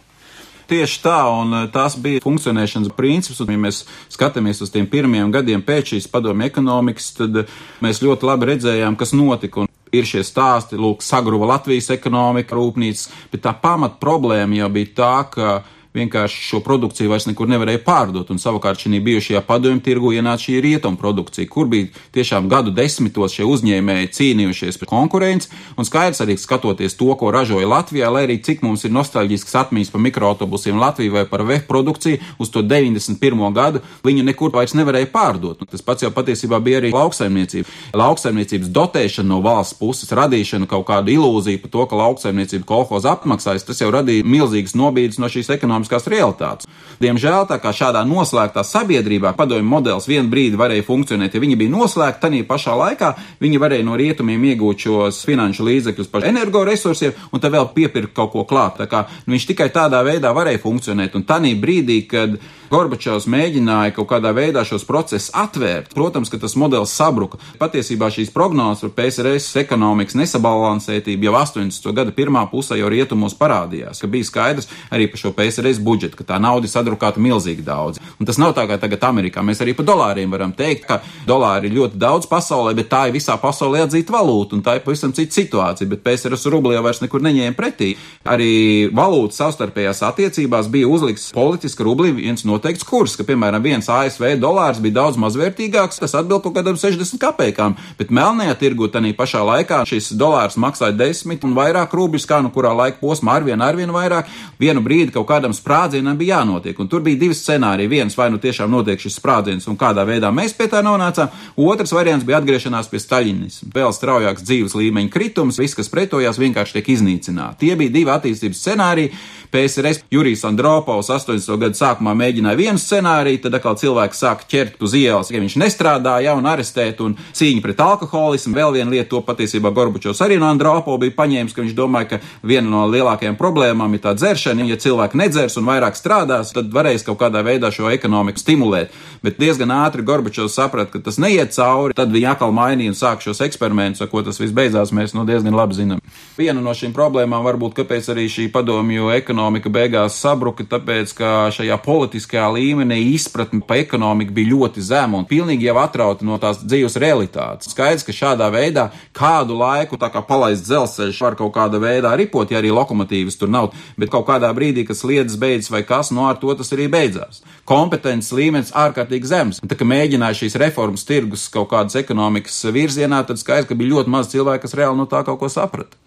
Tieši 0.65 1.01
tā, 1.03 1.19
un 1.29 1.53
eh, 1.53 1.67
tas 1.73 1.97
bija 2.01 2.23
funkcionēšanas 2.23 2.93
princips. 2.97 3.41
Un, 3.43 3.53
ja 3.53 3.61
mēs 3.67 3.83
skatāmies 4.13 4.63
uz 4.65 4.73
tiem 4.73 4.87
pirmiem 4.89 5.33
gadiem 5.33 5.61
pēc 5.65 5.93
šīs 5.93 6.09
padomju 6.11 6.47
ekonomikas, 6.47 7.11
tad 7.19 7.43
eh, 7.43 7.55
mēs 7.85 8.01
ļoti 8.05 8.29
labi 8.31 8.49
redzējām, 8.53 8.97
kas 8.97 9.13
notika. 9.17 9.65
Un 9.65 9.71
ir 9.95 10.07
šie 10.09 10.25
stāsti, 10.25 10.79
lūk, 10.81 11.05
sagruva 11.05 11.53
Latvijas 11.53 11.91
ekonomika, 11.93 12.57
rūpnīcas, 12.57 13.07
bet 13.31 13.45
tā 13.45 13.53
pamat 13.61 13.99
problēma 14.01 14.57
jau 14.63 14.71
bija 14.73 14.93
tā, 14.97 15.13
ka 15.31 15.55
vienkārši 15.95 16.41
šo 16.49 16.59
produkciju 16.65 17.09
vairs 17.11 17.27
nekur 17.29 17.49
nevarēja 17.49 17.81
pārdot. 17.85 18.31
Un 18.31 18.41
savukārt 18.41 18.81
šī 18.83 18.99
bijušajā 19.05 19.41
padomju 19.47 19.83
tirgu 19.85 20.11
ienāca 20.15 20.47
šī 20.47 20.59
rietumu 20.63 20.99
produkcija, 20.99 21.47
kur 21.49 21.69
bija 21.71 21.87
tiešām 22.15 22.49
gadu 22.51 22.73
desmitos 22.75 23.35
šie 23.35 23.47
uzņēmēji 23.47 24.11
cīnījušies 24.17 24.79
par 24.81 24.91
konkurenci. 24.91 25.51
Un 25.79 25.87
skaidrs 25.87 26.21
arī 26.23 26.37
skatoties 26.39 26.97
to, 26.99 27.09
ko 27.19 27.31
ražoja 27.33 27.67
Latvijā, 27.69 28.11
lai 28.11 28.25
arī 28.27 28.37
cik 28.43 28.63
mums 28.65 28.85
ir 28.85 28.93
nostalģisks 28.95 29.55
atmiņas 29.63 29.93
par 29.93 30.03
mikroautobusiem 30.05 30.79
Latvijā 30.81 31.15
vai 31.15 31.25
par 31.29 31.45
VF 31.47 31.67
produkciju 31.69 32.21
uz 32.39 32.51
to 32.51 32.63
91. 32.63 33.45
gadu, 33.55 33.81
viņu 34.05 34.25
nekur 34.27 34.53
vairs 34.55 34.75
nevarēja 34.77 35.09
pārdot. 35.13 35.61
Un 35.61 35.71
tas 35.71 35.83
pats 35.85 36.05
jau 36.05 36.11
patiesībā 36.13 36.59
bija 36.63 36.81
arī 36.81 36.91
lauksaimniecība. 36.95 37.69
Lauksaimniecības 37.95 38.71
dotēšana 38.75 39.29
no 39.31 39.41
valsts 39.45 39.77
puses, 39.79 40.11
radīšana 40.15 40.67
kaut 40.69 40.87
kāda 40.89 41.13
ilūzija 41.13 41.61
par 41.63 41.73
to, 41.73 41.85
ka 41.89 41.99
lauksaimniecība 41.99 42.67
kolhoz 42.67 43.07
apmaksājas, 43.09 43.65
tas 43.67 43.81
jau 43.81 43.91
radīja 43.93 44.25
milzīgas 44.27 44.75
nobīdes 44.77 45.19
no 45.21 45.29
šīs 45.31 45.51
ekonomikas 45.55 45.84
ekonomiskās 45.85 46.07
realitātes. 46.09 46.67
Diemžēl 46.99 47.45
tā 47.49 47.59
kā 47.59 47.73
šādā 47.75 48.05
noslēgtā 48.07 48.63
sabiedrībā 48.63 49.35
padomju 49.35 49.67
modelis 49.67 50.07
vienu 50.07 50.29
brīdi 50.31 50.55
varēja 50.55 50.85
funkcionēt, 50.87 51.35
ja 51.35 51.43
viņi 51.43 51.57
bija 51.59 51.73
noslēgti, 51.73 52.21
tad 52.21 52.35
pašā 52.47 52.75
laikā 52.75 53.13
viņi 53.41 53.59
varēja 53.59 53.85
no 53.85 53.95
rietumiem 53.95 54.43
iegūt 54.51 54.87
šos 54.87 55.23
finanšu 55.27 55.65
līdzekļus 55.67 56.11
par 56.11 56.25
energoresursiem 56.25 57.13
un 57.31 57.39
tad 57.43 57.51
vēl 57.51 57.67
piepirkt 57.75 58.15
kaut 58.15 58.31
ko 58.31 58.45
klāt. 58.47 58.79
Tā 58.79 58.87
kā 58.87 59.05
nu, 59.25 59.35
viņš 59.35 59.49
tikai 59.51 59.69
tādā 59.69 60.01
veidā 60.05 60.31
varēja 60.35 60.63
funkcionēt. 60.63 61.15
Un 61.15 61.27
tajā 61.27 61.55
brīdī, 61.59 62.05
kad 62.07 62.39
Gorbačovs 62.71 63.27
mēģināja 63.29 63.93
kaut 63.95 64.07
kādā 64.09 64.31
veidā 64.33 64.63
šos 64.65 64.85
procesus 64.87 65.29
atvērt, 65.37 65.91
protams, 65.93 66.31
ka 66.33 66.39
tas 66.41 66.55
modelis 66.57 66.95
sabruka. 66.97 67.37
Patiesībā 67.61 68.09
šīs 68.13 68.33
prognozes 68.33 68.81
par 68.81 68.93
PSRS 68.97 69.59
ekonomikas 69.61 70.17
nesabalansētību 70.17 71.29
jau 71.29 71.35
80. 71.37 71.91
gada 71.95 72.15
pirmā 72.15 72.45
pusē 72.49 72.79
jau 72.79 72.89
rietumos 72.91 73.37
parādījās, 73.37 74.01
ka 74.01 74.09
bija 74.09 74.27
skaidrs 74.27 74.69
arī 74.89 75.07
par 75.11 75.21
šo 75.21 75.33
PSRS 75.37 75.74
bez 75.75 75.83
budžeta, 75.83 76.15
ka 76.15 76.23
tā 76.23 76.39
nauda 76.39 76.67
ir 76.67 76.71
sadrukāta 76.71 77.19
milzīgi 77.21 77.63
daudz. 77.65 77.99
Un 78.19 78.27
tas 78.27 78.39
nav 78.39 78.55
tā 78.55 78.65
kā 78.69 78.79
tagad 78.79 79.03
Amerikā. 79.03 79.43
Mēs 79.43 79.61
arī 79.63 79.75
par 79.75 79.87
dolāriem 79.87 80.31
varam 80.31 80.53
teikt, 80.55 80.87
ka 80.87 81.01
dolāri 81.27 81.69
ir 81.69 81.75
ļoti 81.75 81.99
daudz 81.99 82.29
pasaulē, 82.31 82.73
bet 82.77 82.89
tā 82.91 83.05
ir 83.09 83.15
visā 83.15 83.35
pasaulē 83.41 83.83
atzīta 83.85 84.15
valūta, 84.15 84.55
un 84.55 84.63
tā 84.63 84.77
ir 84.77 84.85
pavisam 84.85 85.13
cita 85.15 85.35
situācija. 85.35 85.89
Bet 85.91 86.03
PSRS 86.05 86.47
rubli 86.53 86.75
jau 86.75 86.83
vairs 86.85 87.01
nekur 87.03 87.23
neņēma 87.25 87.57
pretī. 87.57 87.95
Arī 88.25 88.89
valūtas 88.95 89.41
savstarpējās 89.41 90.03
attiecībās 90.07 90.69
bija 90.71 90.89
uzlikts 90.89 91.31
politiski 91.35 91.85
rubli 91.85 92.13
viens 92.15 92.45
noteikts 92.47 92.87
kurs, 92.87 93.17
ka, 93.19 93.25
piemēram, 93.27 93.63
viens 93.63 93.89
ASV 93.91 94.35
dolārs 94.41 94.81
bija 94.83 95.01
daudz 95.01 95.19
mazvērtīgāks, 95.21 95.99
tas 96.01 96.15
atbild 96.17 96.45
kaut 96.45 96.55
kādam 96.57 96.79
60 96.79 97.19
kapekām, 97.21 97.75
bet 97.99 98.13
melnajā 98.13 98.55
tirgu 98.61 98.89
tanī 98.93 99.13
pašā 99.17 99.43
laikā 99.45 99.83
šis 99.89 100.13
dolārs 100.19 100.59
maksāja 100.61 100.95
10 100.97 101.43
un 101.45 101.55
vairāk 101.57 101.93
rubļus, 101.95 102.27
kā 102.29 102.41
nu 102.43 102.51
kurā 102.53 102.73
laika 102.75 103.01
posmā 103.01 103.37
arvien, 103.39 103.61
arvien 103.61 103.91
vairāk. 103.93 104.29
Vienu 104.61 104.83
brīdi 104.85 105.13
kaut 105.15 105.27
kādam 105.29 105.54
sprādzienam 105.57 106.17
bija 106.19 106.39
jānotiek. 106.39 106.79
Un 106.79 106.89
tur 106.91 107.03
bija 107.05 107.19
divi 107.21 107.37
scenāriji. 107.37 107.91
Viens 107.91 108.17
vai 108.17 108.29
nu 108.33 108.39
tiešām 108.41 108.71
notiek 108.71 109.01
šis 109.01 109.19
sprādziens 109.19 109.67
un 109.71 109.79
kādā 109.79 110.05
veidā 110.07 110.31
mēs 110.35 110.55
pie 110.57 110.67
tā 110.71 110.83
nonācām. 110.85 111.31
Otrs 111.55 111.95
variants 111.95 112.25
bija 112.27 112.41
atgriešanās 112.41 112.91
pie 112.91 113.01
staļinisma. 113.03 113.71
Vēl 113.75 113.95
straujāks 113.95 114.45
dzīves 114.45 114.75
līmeņa 114.79 115.13
kritums, 115.13 115.61
viss, 115.61 115.77
kas 115.77 115.91
pretojās, 115.93 116.41
vienkārši 116.41 116.79
tiek 116.79 116.93
iznīcināts. 116.97 117.59
Tie 117.63 117.73
bija 117.79 117.95
divi 117.95 118.13
attīstības 118.13 118.61
scenāriji. 118.61 119.15
PSRS 119.55 120.03
Jurijs 120.11 120.43
Andropovs 120.43 121.07
80. 121.09 121.57
gadu 121.61 121.77
sākumā 121.79 122.11
mēģināja 122.17 122.59
vienu 122.59 122.81
scenāriju, 122.81 123.39
tad 123.45 123.55
atkal 123.55 123.77
cilvēks 123.79 124.19
sāka 124.19 124.47
ķert 124.51 124.81
uz 124.83 124.95
ielas, 124.99 125.29
ja 125.31 125.39
viņš 125.39 125.55
nestrādā, 125.61 126.17
jau 126.25 126.33
un 126.41 126.49
arestēt, 126.51 126.99
un 127.05 127.15
cīņa 127.15 127.63
pret 127.63 127.83
alkoholismu. 127.85 128.51
Vēl 128.57 128.73
viena 128.75 128.91
lieta, 128.91 129.07
to 129.13 129.21
patiesībā 129.23 129.71
Gorbačovs 129.75 130.19
arī 130.25 130.39
no 130.41 130.49
Andropova 130.51 130.99
bija 131.05 131.15
paņēmis, 131.15 131.55
ka 131.55 131.63
viņš 131.63 131.77
domāja, 131.77 132.09
ka 132.09 132.19
viena 132.43 132.67
no 132.67 132.83
lielākajām 132.91 133.37
problēmām 133.39 133.95
ir 133.95 134.03
tā 134.03 134.15
dzeršana. 134.17 134.67
Ja 134.67 134.79
cilvēki 134.81 135.19
nedzers 135.45 135.59
un 135.59 135.67
vairāk 135.69 135.95
strādās, 135.97 136.53
tad 136.53 136.71
varēs 136.73 137.05
kaut 137.05 137.19
kādā 137.21 137.43
veidā 137.45 137.71
šo 137.71 137.89
ekonomiku 137.93 138.41
stimulēt. 138.41 138.93
Bet 139.23 139.39
diezgan 139.39 139.71
ātri 139.71 140.03
Gorbačovs 140.05 140.55
saprata, 140.55 140.91
ka 140.91 140.99
tas 141.05 141.17
neiet 141.21 141.53
cauri. 141.53 141.93
Tad 141.95 142.11
viņi 142.13 142.29
atkal 142.31 142.53
mainīja 142.55 142.93
un 142.93 142.97
sāka 142.97 143.25
šos 143.25 143.41
eksperimentus, 143.45 144.01
ar 144.01 144.09
ko 144.09 144.23
tas 144.25 144.39
viss 144.39 144.53
beidzās. 144.55 144.93
Mēs 144.95 145.15
nu 145.15 145.25
diezgan 145.25 145.55
labi 145.55 145.77
zinām. 145.77 146.01
Viena 146.37 146.61
no 146.61 146.73
šīm 146.75 146.93
problēmām 146.95 147.45
varbūt, 147.45 147.75
kāpēc 147.79 148.09
arī 148.13 148.27
šī 148.31 148.47
padomju 148.53 149.11
ekonomika 149.15 149.69
beigās 149.69 150.17
sabruka, 150.21 150.65
tāpēc, 150.69 151.13
ka 151.17 151.31
šajā 151.55 151.77
politiskajā 151.85 152.47
līmenī 152.57 152.99
izpratne 153.13 153.61
par 153.65 153.81
ekonomiku 153.83 154.35
bija 154.35 154.53
ļoti 154.53 154.83
zema 154.85 155.19
un 155.21 155.27
pilnīgi 155.29 155.69
jau 155.69 155.77
atrauta 155.81 156.25
no 156.25 156.39
tās 156.41 156.61
dzīves 156.63 156.97
realitātes. 157.01 157.71
Skaidrs, 157.73 158.05
ka 158.05 158.15
šādā 158.15 158.49
veidā 158.53 158.89
kādu 159.15 159.57
laiku 159.59 159.99
tā 160.01 160.09
kā 160.13 160.21
palaist 160.25 160.65
dzelzceļš 160.67 161.21
var 161.25 161.39
kaut 161.39 161.53
kādā 161.55 161.81
veidā 161.81 162.13
ripot, 162.17 162.51
ja 162.51 162.61
arī 162.61 162.73
lokomotīvas 162.75 163.39
tur 163.39 163.51
nav, 163.51 163.71
bet 163.99 164.11
kaut 164.13 164.27
kādā 164.29 164.51
brīdī, 164.55 164.85
kad 164.87 164.99
sliedas 164.99 165.34
beidzas 165.41 165.71
vai 165.73 165.83
kas, 165.87 166.11
no 166.15 166.27
ar 166.29 166.39
to 166.41 166.53
tas 166.57 166.71
arī 166.75 166.87
beidzās. 166.91 167.43
Kompetences 167.67 168.33
līmenis 168.35 168.73
ārkārtīgi 168.75 169.29
zems. 169.29 169.61
Tā 169.65 169.77
kā 169.77 169.87
mēģināja 169.87 170.41
šīs 170.43 170.57
reformas 170.61 171.05
tirgus 171.07 171.47
kaut 171.53 171.69
kādas 171.73 171.97
ekonomikas 171.99 172.57
virzienā, 172.75 173.23
tad 173.27 173.41
skaidrs, 173.41 173.69
ka 173.69 173.77
bija 173.77 173.95
ļoti 173.95 174.13
maz 174.13 174.31
cilvēku, 174.33 174.65
kas 174.65 174.77
reāli 174.77 174.99
no 174.99 175.07
tā 175.09 175.23
kaut 175.27 175.41
ko 175.41 175.51
saprata. 175.51 175.97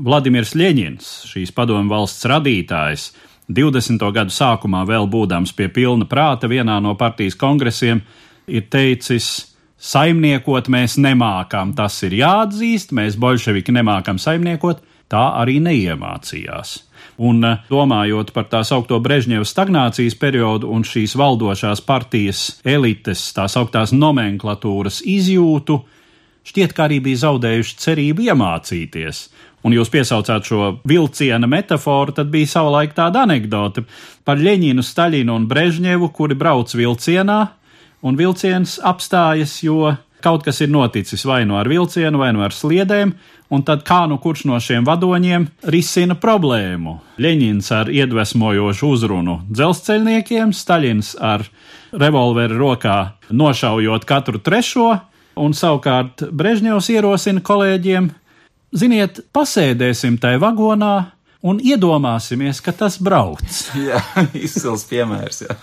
Vladimirs 0.00 0.54
Ļeņins, 0.56 1.10
šīs 1.28 1.52
padomu 1.52 1.92
valsts 1.92 2.24
radītājs, 2.30 3.10
20. 3.50 4.00
gadu 4.14 4.32
sākumā 4.32 4.84
vēl 4.88 5.08
būdams 5.10 5.52
pie 5.58 5.66
pilna 5.74 6.06
prāta 6.08 6.48
vienā 6.48 6.78
no 6.82 6.94
partijas 6.96 7.36
kongresiem, 7.36 8.00
ir 8.46 8.68
teicis, 8.70 9.50
saimniekot 9.80 10.70
mēs 10.70 10.96
nemākam, 11.00 11.74
tas 11.76 11.98
ir 12.06 12.14
jāatzīst, 12.20 12.94
mēs 12.96 13.18
bolševiki 13.20 13.74
nemākam 13.74 14.20
saimniekot, 14.22 14.84
tā 15.10 15.24
arī 15.40 15.58
neiemācījās. 15.64 16.76
Un 17.20 17.44
eh, 17.44 17.58
domājot 17.68 18.32
par 18.32 18.46
tā 18.48 18.62
saucamo 18.64 19.00
Brežņeva 19.04 19.44
stagnācijas 19.44 20.16
periodu 20.20 20.70
un 20.72 20.86
šīs 20.86 21.16
valdošās 21.20 21.82
partijas 21.84 22.44
elites, 22.64 23.26
tā 23.36 23.44
sauktās 23.52 23.92
nomenklatūras 23.92 25.02
izjūtu, 25.04 25.76
šķiet, 26.48 26.72
ka 26.72 26.86
arī 26.88 27.02
bija 27.04 27.26
zaudējuši 27.26 27.78
cerību 27.84 28.24
iemācīties. 28.30 29.24
Un 29.60 29.76
jūs 29.76 29.92
piesaucāt 29.92 30.48
šo 30.48 30.70
vilciena 30.88 31.48
metaforu, 31.50 32.14
tad 32.16 32.30
bija 32.32 32.48
savulaik 32.48 32.94
tāda 32.96 33.26
anekdote 33.26 33.84
par 34.24 34.40
Ļeņinu, 34.40 34.80
Staļinu 34.80 35.36
un 35.36 35.48
Brežņevu, 35.50 36.08
kuri 36.16 36.38
brauc 36.40 36.72
vilcienā, 36.72 37.40
un 38.00 38.16
vilciens 38.16 38.78
apstājas, 38.80 39.58
jo 39.60 39.92
kaut 40.22 40.44
kas 40.46 40.60
ir 40.60 40.70
noticis 40.72 41.24
vai 41.26 41.42
nu 41.44 41.54
no 41.54 41.60
ar 41.60 41.68
vilcienu, 41.68 42.18
vai 42.20 42.30
nu 42.32 42.40
no 42.40 42.46
ar 42.46 42.54
sliedēm, 42.54 43.12
un 43.50 43.64
tad 43.66 43.82
kā 43.86 44.04
nu 44.08 44.20
kurš 44.22 44.44
no 44.48 44.58
šiem 44.62 44.86
vadoņiem 44.86 45.46
risina 45.74 46.16
problēmu. 46.20 46.98
Ļeņins 47.20 47.70
ar 47.74 47.90
iedvesmojošu 47.92 48.90
uzrunu 48.94 49.40
dzelzceļniekiem, 49.50 50.54
Staļins 50.54 51.14
ar 51.20 51.46
revolveru 51.92 52.58
rokā 52.60 52.98
nošaujot 53.30 54.06
katru 54.08 54.38
trešo, 54.38 54.90
un 55.40 55.56
savukārt 55.56 56.28
Brežņevs 56.30 56.90
ierosina 56.94 57.42
kolēģiem: 57.44 58.10
Ziniet, 58.76 59.24
pasēdēsim 59.34 60.20
tajā 60.22 60.38
vagonā 60.42 60.94
un 61.42 61.58
iedomāsimies, 61.58 62.60
ka 62.62 62.74
tas 62.76 63.00
brauc. 63.02 63.42
jā, 63.88 64.02
izcils 64.36 64.86
piemērs. 64.90 65.44
Jā. 65.48 65.56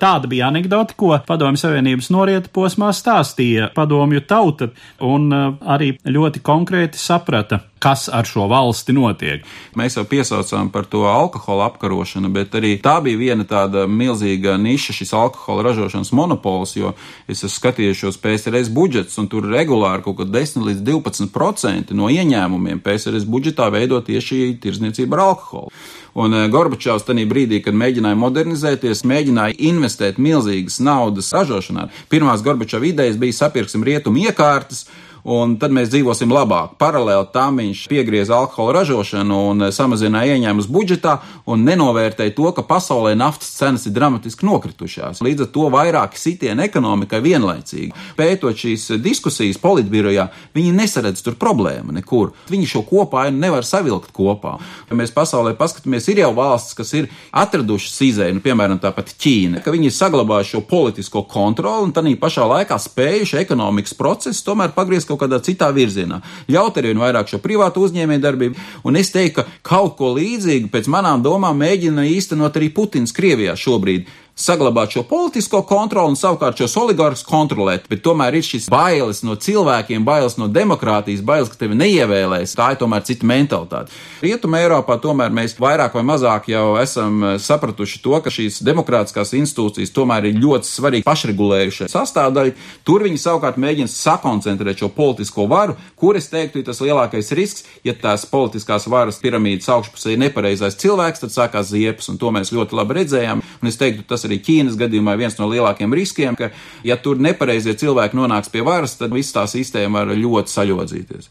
Tāda 0.00 0.30
bija 0.30 0.48
anekdote, 0.50 0.96
ko 0.98 1.14
Padomju 1.26 1.60
Savienības 1.60 2.10
norieta 2.14 2.52
posmā 2.54 2.90
stāstīja 2.96 3.70
padomju 3.76 4.24
tauta, 4.28 4.70
un 5.06 5.28
uh, 5.32 5.50
arī 5.74 5.94
ļoti 6.04 6.42
konkrēti 6.44 7.00
saprata, 7.00 7.62
kas 7.80 8.08
ar 8.12 8.28
šo 8.28 8.44
valsti 8.50 8.92
notiek. 8.92 9.46
Mēs 9.78 9.96
jau 9.96 10.04
piesaucām 10.08 10.68
par 10.72 10.84
to 10.90 11.06
alkohola 11.08 11.70
apkarošanu, 11.70 12.28
bet 12.32 12.54
arī 12.58 12.74
tā 12.82 12.98
bija 13.04 13.18
viena 13.18 13.46
tāda 13.48 13.86
milzīga 13.88 14.58
niša, 14.60 14.94
šis 14.98 15.14
alkohola 15.16 15.64
ražošanas 15.70 16.12
monopols, 16.16 16.76
jo 16.76 16.92
es 17.26 17.40
esmu 17.40 17.54
skatījies 17.56 18.02
šos 18.02 18.20
PSRS 18.20 18.68
budžets, 18.76 19.16
un 19.20 19.30
tur 19.32 19.48
regulāri 19.48 20.04
kaut 20.04 20.20
kad 20.20 20.34
10 20.34 20.66
līdz 20.68 20.84
12% 20.86 21.96
no 21.96 22.12
ieņēmumiem 22.12 22.84
PSRS 22.84 23.24
budžetā 23.24 23.70
veido 23.72 24.02
tieši 24.04 24.58
tirzniecība 24.60 25.16
ar 25.16 25.26
alkoholu. 25.30 25.72
Un 26.14 26.34
eh, 26.34 26.48
Gorbačovs 26.50 27.06
tajā 27.06 27.26
brīdī, 27.30 27.60
kad 27.64 27.76
mēģināja 27.76 28.18
modernizēties, 28.18 29.04
mēģināja 29.08 29.56
investēt 29.70 30.18
milzīgas 30.20 30.80
naudas 30.82 31.30
ražošanā. 31.34 31.88
Pirmās 32.10 32.42
Gorbačova 32.44 32.88
idejas 32.90 33.20
bija 33.20 33.44
sapirksim 33.44 33.86
rietumu 33.86 34.26
iekārtas 34.26 34.88
un 35.24 35.56
tad 35.60 35.74
mēs 35.74 35.90
dzīvosim 35.92 36.32
labāk. 36.32 36.76
Paralēli 36.80 37.28
tam 37.34 37.60
viņš 37.60 37.84
piegrieza 37.90 38.36
alkohola 38.38 38.80
ražošanu 38.80 39.38
un 39.50 39.66
eh, 39.66 39.72
samazināja 39.74 40.36
ieņēmumus 40.36 40.68
budžetā 40.70 41.18
un 41.50 41.64
nenovērtēja 41.66 42.34
to, 42.36 42.48
ka 42.56 42.64
pasaulē 42.66 43.14
naftas 43.18 43.52
cenas 43.58 43.86
ir 43.88 43.94
dramatiski 43.96 44.46
nokritušās. 44.48 45.22
Līdz 45.24 45.46
ar 45.46 45.50
to 45.54 45.66
vairāki 45.72 46.20
sitieni 46.20 46.64
ekonomikai 46.66 47.20
vienlaicīgi. 47.24 47.92
Pētot 48.18 48.56
šīs 48.56 48.88
diskusijas 49.02 49.60
politbirojā, 49.60 50.28
viņi 50.56 50.74
nesaredz 50.76 51.22
tur 51.24 51.36
problēmu 51.40 51.94
nekur. 51.96 52.32
Viņi 52.50 52.70
šo 52.74 52.84
kopāju 52.88 53.34
nevar 53.36 53.66
savilkt 53.66 54.14
kopā. 54.16 54.56
Ja 54.90 54.98
mēs 54.98 55.12
pasaulē 55.14 55.54
paskatāmies, 55.58 56.08
ir 56.10 56.22
jau 56.22 56.32
valstis, 56.36 56.76
kas 56.78 56.94
ir 56.96 57.10
atradušas 57.30 57.98
izēju, 58.08 58.38
nu, 58.38 58.44
piemēram, 58.44 58.80
tāpat 58.82 59.14
Ķīna, 59.20 59.60
ka 59.64 59.72
viņi 59.74 59.90
ir 59.90 59.94
saglabājuši 59.96 60.54
šo 60.54 60.62
politisko 60.70 61.24
kontroli 61.28 61.88
un 61.88 61.94
tādā 61.94 62.12
pašā 62.20 62.46
laikā 62.48 62.78
spējuši 62.80 63.40
ekonomikas 63.42 63.96
procesu 63.98 64.44
tomēr 64.46 64.72
pagriezt 64.76 65.09
kaut 65.10 65.24
kādā 65.24 65.40
citā 65.44 65.70
virzienā. 65.74 66.20
Ļaut 66.50 66.78
arī 66.80 66.94
vairāk 66.98 67.30
šo 67.30 67.42
privātu 67.42 67.84
uzņēmēju 67.86 68.24
darbību, 68.24 68.66
un 68.86 69.00
es 69.00 69.12
teiktu, 69.14 69.42
ka 69.42 69.74
kaut 69.74 69.96
ko 69.98 70.14
līdzīgu 70.16 70.70
pēc 70.72 70.90
manām 70.92 71.24
domām 71.26 71.58
mēģina 71.60 72.06
īstenot 72.14 72.56
arī 72.56 72.70
Putins 72.74 73.14
Krievijā 73.16 73.56
šobrīd 73.58 74.08
saglabāt 74.40 74.94
šo 74.96 75.04
politisko 75.08 75.62
kontroli 75.68 76.14
un 76.14 76.18
savukārt 76.18 76.60
šos 76.60 76.76
oligarhus 76.80 77.24
kontrolēt. 77.26 77.86
Bet 77.90 78.02
tomēr 78.04 78.38
ir 78.38 78.46
šis 78.46 78.68
bailes 78.72 79.22
no 79.26 79.36
cilvēkiem, 79.36 80.04
bailes 80.06 80.38
no 80.40 80.48
demokrātijas, 80.50 81.22
bailes, 81.26 81.50
ka 81.52 81.60
tevi 81.60 81.78
neievēlēs. 81.78 82.56
Tā 82.58 82.72
ir 82.74 82.80
tomēr 82.80 83.04
cita 83.06 83.28
mentalitāte. 83.28 83.92
Rietumē 84.24 84.62
Eiropā 84.64 84.96
tomēr 85.02 85.32
mēs 85.34 85.56
vairāk 85.60 85.96
vai 85.96 86.04
mazāk 86.06 86.50
jau 86.52 86.64
esam 86.80 87.20
eh, 87.24 87.36
sapratuši 87.42 88.02
to, 88.04 88.16
ka 88.24 88.32
šīs 88.32 88.60
demokrātiskās 88.66 89.34
institūcijas 89.38 89.94
tomēr 89.96 90.30
ir 90.30 90.40
ļoti 90.40 90.68
svarīga 90.68 91.08
pašregulējuša 91.08 91.90
sastāvdaļa. 91.92 92.56
Tur 92.86 93.04
viņi 93.06 93.20
savukārt 93.20 93.60
mēģina 93.60 93.92
sakoncentrēt 93.92 94.80
šo 94.80 94.90
politisko 94.94 95.46
varu, 95.50 95.76
kur 96.00 96.18
es 96.18 96.30
teiktu, 96.32 96.60
ir 96.60 96.68
tas 96.68 96.80
lielākais 96.84 97.32
risks, 97.36 97.66
ja 97.84 97.94
tās 97.96 98.26
politiskās 98.28 98.88
varas 98.90 99.20
piramīdas 99.22 99.68
augšpusē 99.72 100.14
ir 100.14 100.22
nepareizais 100.24 100.78
cilvēks, 100.80 101.24
tad 101.24 101.34
sākās 101.34 101.72
ziepes, 101.72 102.08
un 102.12 102.18
to 102.20 102.32
mēs 102.34 102.52
ļoti 102.54 102.76
labi 102.78 103.00
redzējām. 103.00 103.42
Un 103.60 103.70
es 103.70 103.78
teiktu, 103.80 104.06
tas 104.08 104.24
arī 104.30 104.40
Ķīnas 104.46 104.78
gadījumā 104.80 105.16
viens 105.20 105.36
no 105.40 105.48
lielākiem 105.50 105.94
riskiem, 105.96 106.38
ka, 106.38 106.52
ja 106.86 106.96
tur 107.02 107.20
nepareizie 107.20 107.74
cilvēki 107.78 108.18
nonāks 108.18 108.52
pie 108.52 108.62
varas, 108.66 108.96
tad 109.00 109.12
viss 109.14 109.34
tā 109.34 109.44
sistēma 109.50 110.06
var 110.06 110.14
ļoti 110.16 110.54
saļodzīties. 110.54 111.28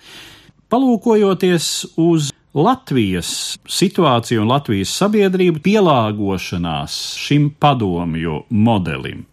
Palūkojoties 0.70 1.70
uz 1.98 2.30
Latvijas 2.54 3.58
situāciju 3.70 4.44
un 4.44 4.52
Latvijas 4.52 4.92
sabiedrību 5.00 5.62
pielāgošanās 5.66 6.96
šim 7.22 7.52
padomju 7.62 8.44
modelim. 8.50 9.26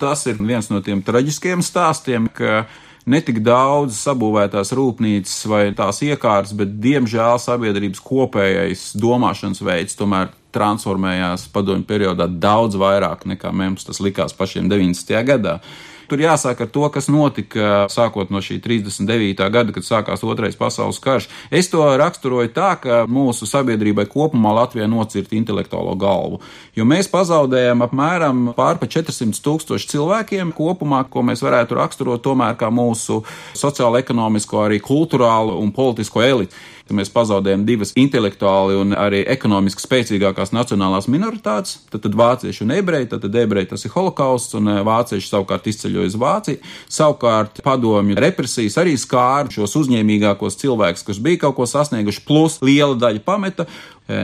Tas 0.00 0.24
ir 0.28 0.40
viens 0.40 0.70
no 0.72 0.80
tiem 0.80 1.02
traģiskiem 1.04 1.60
stāstiem, 1.64 2.30
ka 2.32 2.64
netik 3.08 3.40
daudz 3.44 3.96
sabūvētās 4.04 4.74
rūpnīcas 4.76 5.38
vai 5.50 5.62
tās 5.76 6.02
iekārtas, 6.04 6.52
bet 6.56 6.76
diemžēl 6.82 7.40
sabiedrības 7.40 8.02
kopējais 8.04 8.90
domāšanas 9.00 9.62
veids 9.64 9.96
tomēr 9.98 10.32
transformējās 10.54 11.46
padomju 11.54 11.86
periodā 11.86 12.26
daudz 12.26 12.78
vairāk 12.80 13.24
nekā 13.30 13.52
mums 13.54 13.86
tas 13.86 14.02
likās 14.02 14.34
pašiem 14.36 14.68
90. 14.70 15.22
gadā. 15.26 15.60
Tur 16.10 16.18
jāsāk 16.18 16.64
ar 16.64 16.70
to, 16.74 16.82
kas 16.90 17.06
notika 17.06 17.84
sākot 17.92 18.32
no 18.34 18.40
šī 18.42 18.56
39. 18.64 19.44
gada, 19.54 19.70
kad 19.70 19.86
sākās 19.86 20.24
Otrais 20.26 20.56
pasaules 20.58 20.98
karš. 21.02 21.28
Es 21.54 21.70
to 21.70 21.84
raksturoju 22.00 22.50
tā, 22.56 22.72
ka 22.82 23.04
mūsu 23.06 23.46
sabiedrībai 23.46 24.08
kopumā 24.10 24.50
Latvijā 24.56 24.88
nocirta 24.90 25.38
intelektuālo 25.38 25.94
galvu, 26.00 26.40
jo 26.74 26.86
mēs 26.88 27.06
pazaudējam 27.12 27.86
apmēram 27.86 28.42
pār 28.58 28.80
pa 28.82 28.90
400 28.90 29.38
tūkstoši 29.44 29.92
cilvēkiem 29.92 30.50
kopumā, 30.56 31.04
ko 31.06 31.22
mēs 31.26 31.44
varētu 31.46 31.78
raksturot 31.78 32.26
tomēr 32.26 32.58
kā 32.58 32.72
mūsu 32.74 33.20
sociālo, 33.54 34.02
ekonomisko, 34.02 34.64
arī 34.66 34.82
kultūrālo 34.82 35.60
un 35.62 35.70
politisko 35.76 36.26
elitu 36.26 36.58
ka 36.90 36.96
mēs 36.98 37.12
pazaudējam 37.14 37.62
divas 37.68 37.94
intelektuāli 37.98 38.76
un 38.80 38.94
arī 38.98 39.22
ekonomiski 39.30 39.84
spēcīgākās 39.84 40.50
nacionālās 40.56 41.06
minoritātes, 41.12 41.78
tad, 41.92 42.02
tad 42.04 42.18
vācieši 42.18 42.64
un 42.66 42.74
ebreji, 42.74 43.10
tad, 43.12 43.22
tad 43.24 43.38
ebreji 43.38 43.70
tas 43.70 43.86
ir 43.86 43.94
holokausts, 43.94 44.56
un 44.58 44.72
eh, 44.72 44.80
vācieši 44.86 45.30
savukārt 45.30 45.70
izceļoja 45.70 46.10
uz 46.10 46.18
Vāciju. 46.20 46.60
Savukārt 46.90 47.62
padomju 47.64 48.18
represijas 48.20 48.80
arī 48.82 48.96
skāra 48.98 49.48
šos 49.54 49.78
uzņēmīgākos 49.84 50.58
cilvēkus, 50.60 51.06
kas 51.06 51.22
bija 51.22 51.46
kaut 51.46 51.60
ko 51.60 51.68
sasnieguši, 51.70 52.26
plus 52.26 52.58
liela 52.64 52.98
daļa 52.98 53.24
pameta, 53.24 53.68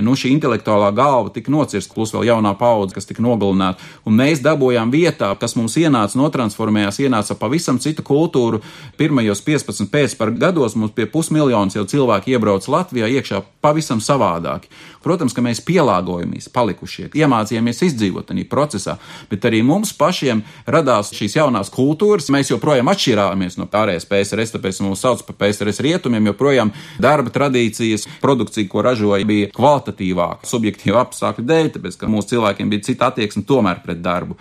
nu, 0.04 0.16
šī 0.18 0.32
intelektuālā 0.34 0.90
galva 0.96 1.32
tika 1.34 1.52
nocirsta, 1.52 1.94
plus 1.94 2.12
vēl 2.14 2.26
jaunā 2.30 2.52
paudze, 2.58 2.96
kas 2.96 3.08
tika 3.08 3.24
nogalināta. 3.24 3.82
Un 4.06 4.18
mēs 4.18 4.42
dabūjām 4.44 4.92
vietā, 4.94 5.32
kas 5.40 5.56
mums 5.58 5.76
ienāca, 5.80 6.18
notransformējās, 6.20 7.00
ienāca 7.06 7.36
pavisam 7.38 7.80
citu 7.82 8.04
kultūru. 8.06 8.62
Pirmajos 9.00 9.44
15 9.46 9.90
pēcpar 9.92 10.34
gados 10.36 10.76
mums 10.78 10.94
pie 10.96 11.08
pusmiljonas 11.10 11.78
jau 11.78 11.86
cilvēki 11.88 12.36
iebrauc 12.36 12.68
Latvijā 12.70 13.10
iekšā 13.18 13.42
pavisam 13.64 14.02
savādāki. 14.02 14.70
Protams, 15.06 15.34
ka 15.36 15.42
mēs 15.44 15.60
pielāgojamies, 15.62 16.48
palikušie, 16.50 17.12
iemācījāmies 17.14 17.84
izdzīvot 17.86 18.26
tajā 18.26 18.46
procesā, 18.50 18.96
bet 19.30 19.44
arī 19.46 19.60
mums 19.62 19.92
pašiem 19.94 20.40
radās 20.66 21.12
šīs 21.14 21.36
jaunās 21.38 21.70
kultūras. 21.70 22.26
Mēs 22.34 22.50
joprojām 22.50 22.90
atšķirāmies 22.90 23.58
no 23.60 23.68
pārējās 23.70 24.08
PSRS, 24.10 24.56
tāpēc 24.56 24.80
mums 24.82 25.04
sauc 25.06 25.22
par 25.28 25.38
PSRS 25.44 25.78
rietumiem, 25.86 26.26
joprojām 26.32 26.72
darba 27.02 27.30
tradīcijas, 27.30 28.08
produkcija, 28.22 28.66
ko 28.72 28.82
ražoja, 28.86 29.22
bija 29.28 29.52
kvalitatīvāka, 29.76 30.48
subjektīva 30.48 31.02
apstākļu 31.04 31.44
dēļ, 31.46 31.70
tāpēc 31.76 31.98
ka 32.00 32.08
mūsu 32.10 32.34
cilvēkiem 32.34 32.70
bija 32.72 32.86
cita 32.88 33.10
attieksme 33.10 33.44
tomēr 33.46 33.82
pret 33.84 34.00
darbu. 34.02 34.36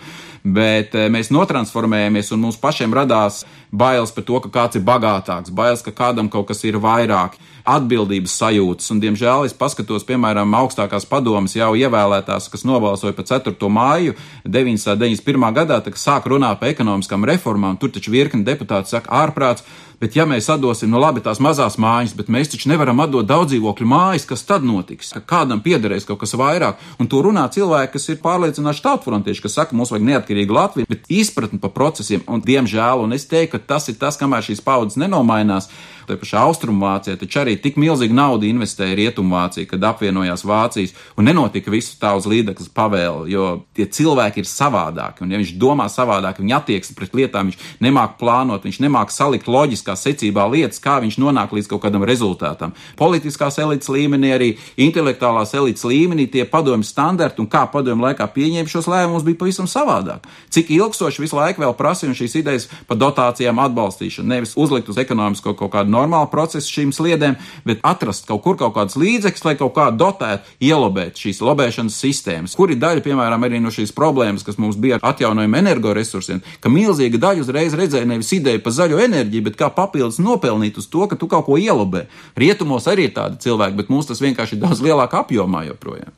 Bet 0.46 0.94
eh, 0.94 1.10
mēs 1.10 1.32
notransformējamies 1.34 2.30
un 2.36 2.44
mums 2.46 2.60
pašiem 2.62 2.94
radās 2.94 3.42
bailes 3.74 4.14
par 4.14 4.26
to, 4.28 4.40
ka 4.44 4.52
kāds 4.54 4.78
ir 4.78 4.86
bagātāks, 4.86 5.50
bailes, 5.50 5.82
ka 5.82 5.94
kādam 5.96 6.30
kaut 6.30 6.52
kas 6.52 6.62
ir 6.70 6.78
vairāk 6.78 7.40
atbildības 7.66 8.36
sajūtas. 8.40 8.92
Un, 8.94 9.00
diemžēl, 9.02 9.48
es 9.50 9.56
paskatos, 9.58 10.06
piemēram, 10.06 10.54
augstākās 10.54 11.08
padomas 11.10 11.58
jau 11.58 11.72
ievēlētās, 11.74 12.50
kas 12.54 12.66
nobalsoja 12.68 13.16
par 13.18 13.26
4. 13.26 13.56
māju 13.74 14.14
991. 14.46 15.50
gadā, 15.58 15.82
kad 15.82 15.98
sāk 15.98 16.30
runāt 16.30 16.62
par 16.62 16.70
ekonomiskām 16.70 17.26
reformām. 17.26 17.80
Tur 17.82 17.90
taču 17.96 18.14
virkni 18.14 18.46
deputāti 18.46 18.94
saka, 18.94 19.10
ārprāts. 19.26 19.66
Bet, 19.96 20.16
ja 20.18 20.26
mēs 20.28 20.50
atdosim, 20.52 20.90
nu 20.92 21.00
labi, 21.00 21.22
tās 21.24 21.40
mazās 21.40 21.78
mājas, 21.80 22.12
bet 22.18 22.28
mēs 22.32 22.50
taču 22.52 22.68
nevaram 22.68 23.00
atdot 23.00 23.28
daudz 23.30 23.54
dzīvokļu 23.54 23.88
mājas, 23.88 24.26
kas 24.28 24.44
tad 24.44 24.66
notiks? 24.68 25.14
Ka 25.16 25.22
kādam 25.24 25.62
piederēs 25.64 26.08
kaut 26.08 26.20
kas 26.22 26.36
vairāk, 26.36 26.82
un 27.00 27.08
to 27.08 27.22
runā 27.24 27.46
cilvēki, 27.56 27.94
kas 27.94 28.10
ir 28.12 28.20
pārliecināti 28.24 28.84
tautfrontieši, 28.84 29.46
kas 29.46 29.56
saka, 29.56 29.78
mums 29.78 29.94
vajag 29.96 30.04
neatkarīgu 30.36 30.54
Latviju, 30.54 30.86
bet 30.90 31.06
izpratni 31.10 31.60
par 31.60 31.72
procesiem, 31.72 32.24
un 32.28 32.42
diemžēl, 32.42 33.04
un 33.04 33.14
es 33.14 33.26
teiktu, 33.26 33.58
ka 33.58 33.76
tas 33.76 33.90
ir 33.90 33.96
tas, 34.00 34.18
kamēr 34.18 34.44
šīs 34.44 34.64
paudzes 34.64 34.98
nenomainās, 34.98 35.70
Tā 36.06 36.18
pašā 36.22 36.44
Austrumvācijā 36.46 37.18
taču 37.20 37.42
arī 37.42 37.56
tik 37.62 37.80
milzīga 37.82 38.14
nauda 38.16 38.48
investēja 38.48 38.98
Rietumvācija, 39.00 39.68
kad 39.70 39.84
apvienojās 39.90 40.46
Vācijas 40.46 40.94
un 41.18 41.30
nenotika 41.30 41.74
visu 41.74 41.96
tā 42.02 42.14
uz 42.18 42.28
līdzekļu 42.30 42.68
pavēli, 42.76 43.34
jo 43.34 43.48
tie 43.76 43.88
cilvēki 43.90 44.44
ir 44.44 44.50
savādāki. 44.50 45.26
Un, 45.26 45.34
ja 45.34 45.42
viņš 45.42 45.54
domā 45.62 45.88
savādāk, 45.92 46.42
viņa 46.42 46.60
attieksme 46.60 46.98
pret 47.00 47.16
lietām, 47.18 47.50
viņš 47.50 47.82
nemāk 47.86 48.18
plānot, 48.20 48.66
viņš 48.68 48.82
nemāk 48.86 49.14
salikt 49.14 49.50
loģiskā 49.50 49.96
secībā 50.00 50.46
lietas, 50.52 50.82
kā 50.84 51.00
viņš 51.04 51.20
nonāk 51.22 51.56
līdz 51.56 51.72
kaut 51.72 51.86
kādam 51.86 52.06
rezultātam. 52.08 52.76
Politiskās 53.00 53.60
elites 53.64 53.90
līmenī, 53.92 54.34
arī 54.36 54.50
intelektuālās 54.82 55.56
elites 55.58 55.86
līmenī 55.88 56.28
tie 56.32 56.46
padomju 56.50 56.88
standarti 56.88 57.42
un 57.44 57.50
kā 57.52 57.66
padomju 57.72 58.10
laikā 58.10 58.28
pieņēma 58.36 58.72
šos 58.72 58.90
lēmumus 58.92 59.26
bija 59.26 59.40
pavisam 59.42 59.70
savādāk. 59.70 60.26
Cik 60.54 60.72
ilgstoši 60.76 61.24
visu 61.24 61.40
laiku 61.40 61.64
vēl 61.64 61.76
prasīja 61.78 62.18
šīs 62.18 62.40
idejas 62.42 62.70
par 62.90 63.00
dotācijām 63.02 63.60
atbalstīšanu, 63.66 64.30
nevis 64.30 64.56
uzlikt 64.60 64.90
uz 64.92 65.00
ekonomisko 65.02 65.56
kaut 65.58 65.74
kādu 65.76 65.95
normālu 65.96 66.30
procesu 66.32 66.72
šīm 66.76 66.92
sliedēm, 66.96 67.38
bet 67.66 67.84
atrast 67.88 68.28
kaut 68.30 68.44
kur 68.44 68.60
kaut 68.60 68.76
kādus 68.76 68.98
līdzekļus, 69.00 69.46
lai 69.48 69.56
kaut 69.60 69.74
kā 69.78 69.88
dotētu, 69.96 70.56
ielobēt 70.68 71.22
šīs 71.22 71.42
lobēšanas 71.46 72.00
sistēmas, 72.04 72.56
kur 72.58 72.74
ir 72.74 72.80
daļa, 72.82 73.04
piemēram, 73.06 73.48
arī 73.48 73.62
no 73.64 73.72
šīs 73.74 73.96
problēmas, 73.96 74.46
kas 74.46 74.60
mums 74.62 74.80
bija 74.82 75.00
ar 75.00 75.14
atjaunojumu 75.14 75.60
energoresursiem, 75.62 76.44
ka 76.62 76.72
milzīga 76.72 77.22
daļa 77.28 77.46
uzreiz 77.46 77.78
redzēja 77.78 78.10
nevis 78.10 78.34
ideju 78.36 78.64
par 78.66 78.76
zaļo 78.76 79.00
enerģiju, 79.06 79.48
bet 79.50 79.60
kā 79.60 79.72
papildus 79.74 80.22
nopelnīt 80.24 80.80
uz 80.82 80.90
to, 80.92 81.08
ka 81.10 81.20
tu 81.20 81.30
kaut 81.32 81.48
ko 81.48 81.60
ielobē. 81.62 82.06
Rietumos 82.40 82.90
arī 82.92 83.10
ir 83.10 83.16
tādi 83.16 83.42
cilvēki, 83.46 83.80
bet 83.80 83.92
mums 83.94 84.12
tas 84.12 84.22
vienkārši 84.24 84.58
ir 84.58 84.64
daudz 84.66 84.84
lielākā 84.86 85.24
apjomā 85.26 85.66
joprojām. 85.70 86.14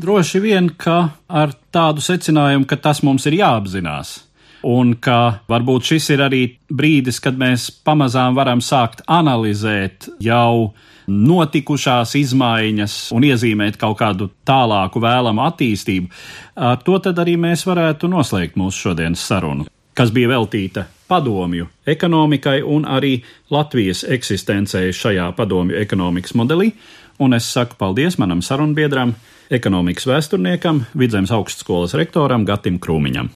Droši 0.00 0.40
vien, 0.40 0.70
ka 0.72 1.12
ar 1.28 1.52
tādu 1.72 2.00
secinājumu, 2.00 2.64
ka 2.68 2.78
tas 2.80 3.02
mums 3.04 3.26
ir 3.28 3.36
jāapzinās. 3.42 4.22
Un 4.62 4.94
ka 5.02 5.42
varbūt 5.50 5.90
šis 5.90 6.08
ir 6.14 6.22
arī 6.22 6.42
brīdis, 6.70 7.18
kad 7.22 7.38
mēs 7.38 7.66
pamazām 7.82 8.36
varam 8.38 8.62
sākt 8.62 9.02
analizēt 9.10 10.06
jau 10.22 10.72
notikušās 11.10 12.14
izmaiņas 12.20 12.96
un 13.16 13.26
iezīmēt 13.26 13.78
kaut 13.80 13.98
kādu 13.98 14.30
tālāku 14.46 15.02
vēlamu 15.02 15.42
attīstību. 15.48 16.10
Ar 16.54 16.78
to 16.86 16.98
tad 17.02 17.18
arī 17.18 17.34
mēs 17.40 17.66
varētu 17.66 18.10
noslēgt 18.12 18.58
mūsu 18.60 18.88
šodienas 18.88 19.26
sarunu, 19.26 19.66
kas 19.98 20.14
bija 20.14 20.30
veltīta 20.36 20.86
padomju 21.10 21.66
ekonomikai 21.86 22.62
un 22.62 22.86
arī 22.88 23.16
Latvijas 23.50 24.06
eksistencei 24.08 24.94
šajā 24.96 25.32
padomju 25.36 25.76
ekonomikas 25.82 26.38
modelī. 26.38 26.72
Un 27.20 27.34
es 27.36 27.50
saku 27.52 27.76
paldies 27.78 28.16
manam 28.18 28.40
sarunbiedram, 28.42 29.12
ekonomikas 29.52 30.08
vēsturniekam, 30.08 30.86
Vidzemes 30.98 31.34
augstskolas 31.34 31.94
rektoram 31.98 32.46
Gatim 32.48 32.80
Krūmiņam. 32.82 33.34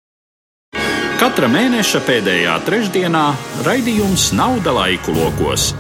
Katra 1.17 1.49
mēneša 1.49 2.03
pēdējā 2.05 2.55
trešdienā 2.67 3.23
raidījums 3.65 4.27
Nauda 4.37 4.75
laiku 4.77 5.15
lokos. 5.17 5.71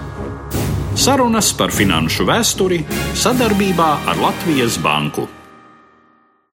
Sarunas 0.96 1.51
par 1.59 1.75
finanšu 1.77 2.25
vēsturi 2.25 2.79
sadarbībā 3.12 3.90
ar 4.09 4.22
Latvijas 4.22 4.79
Banku. 4.81 5.27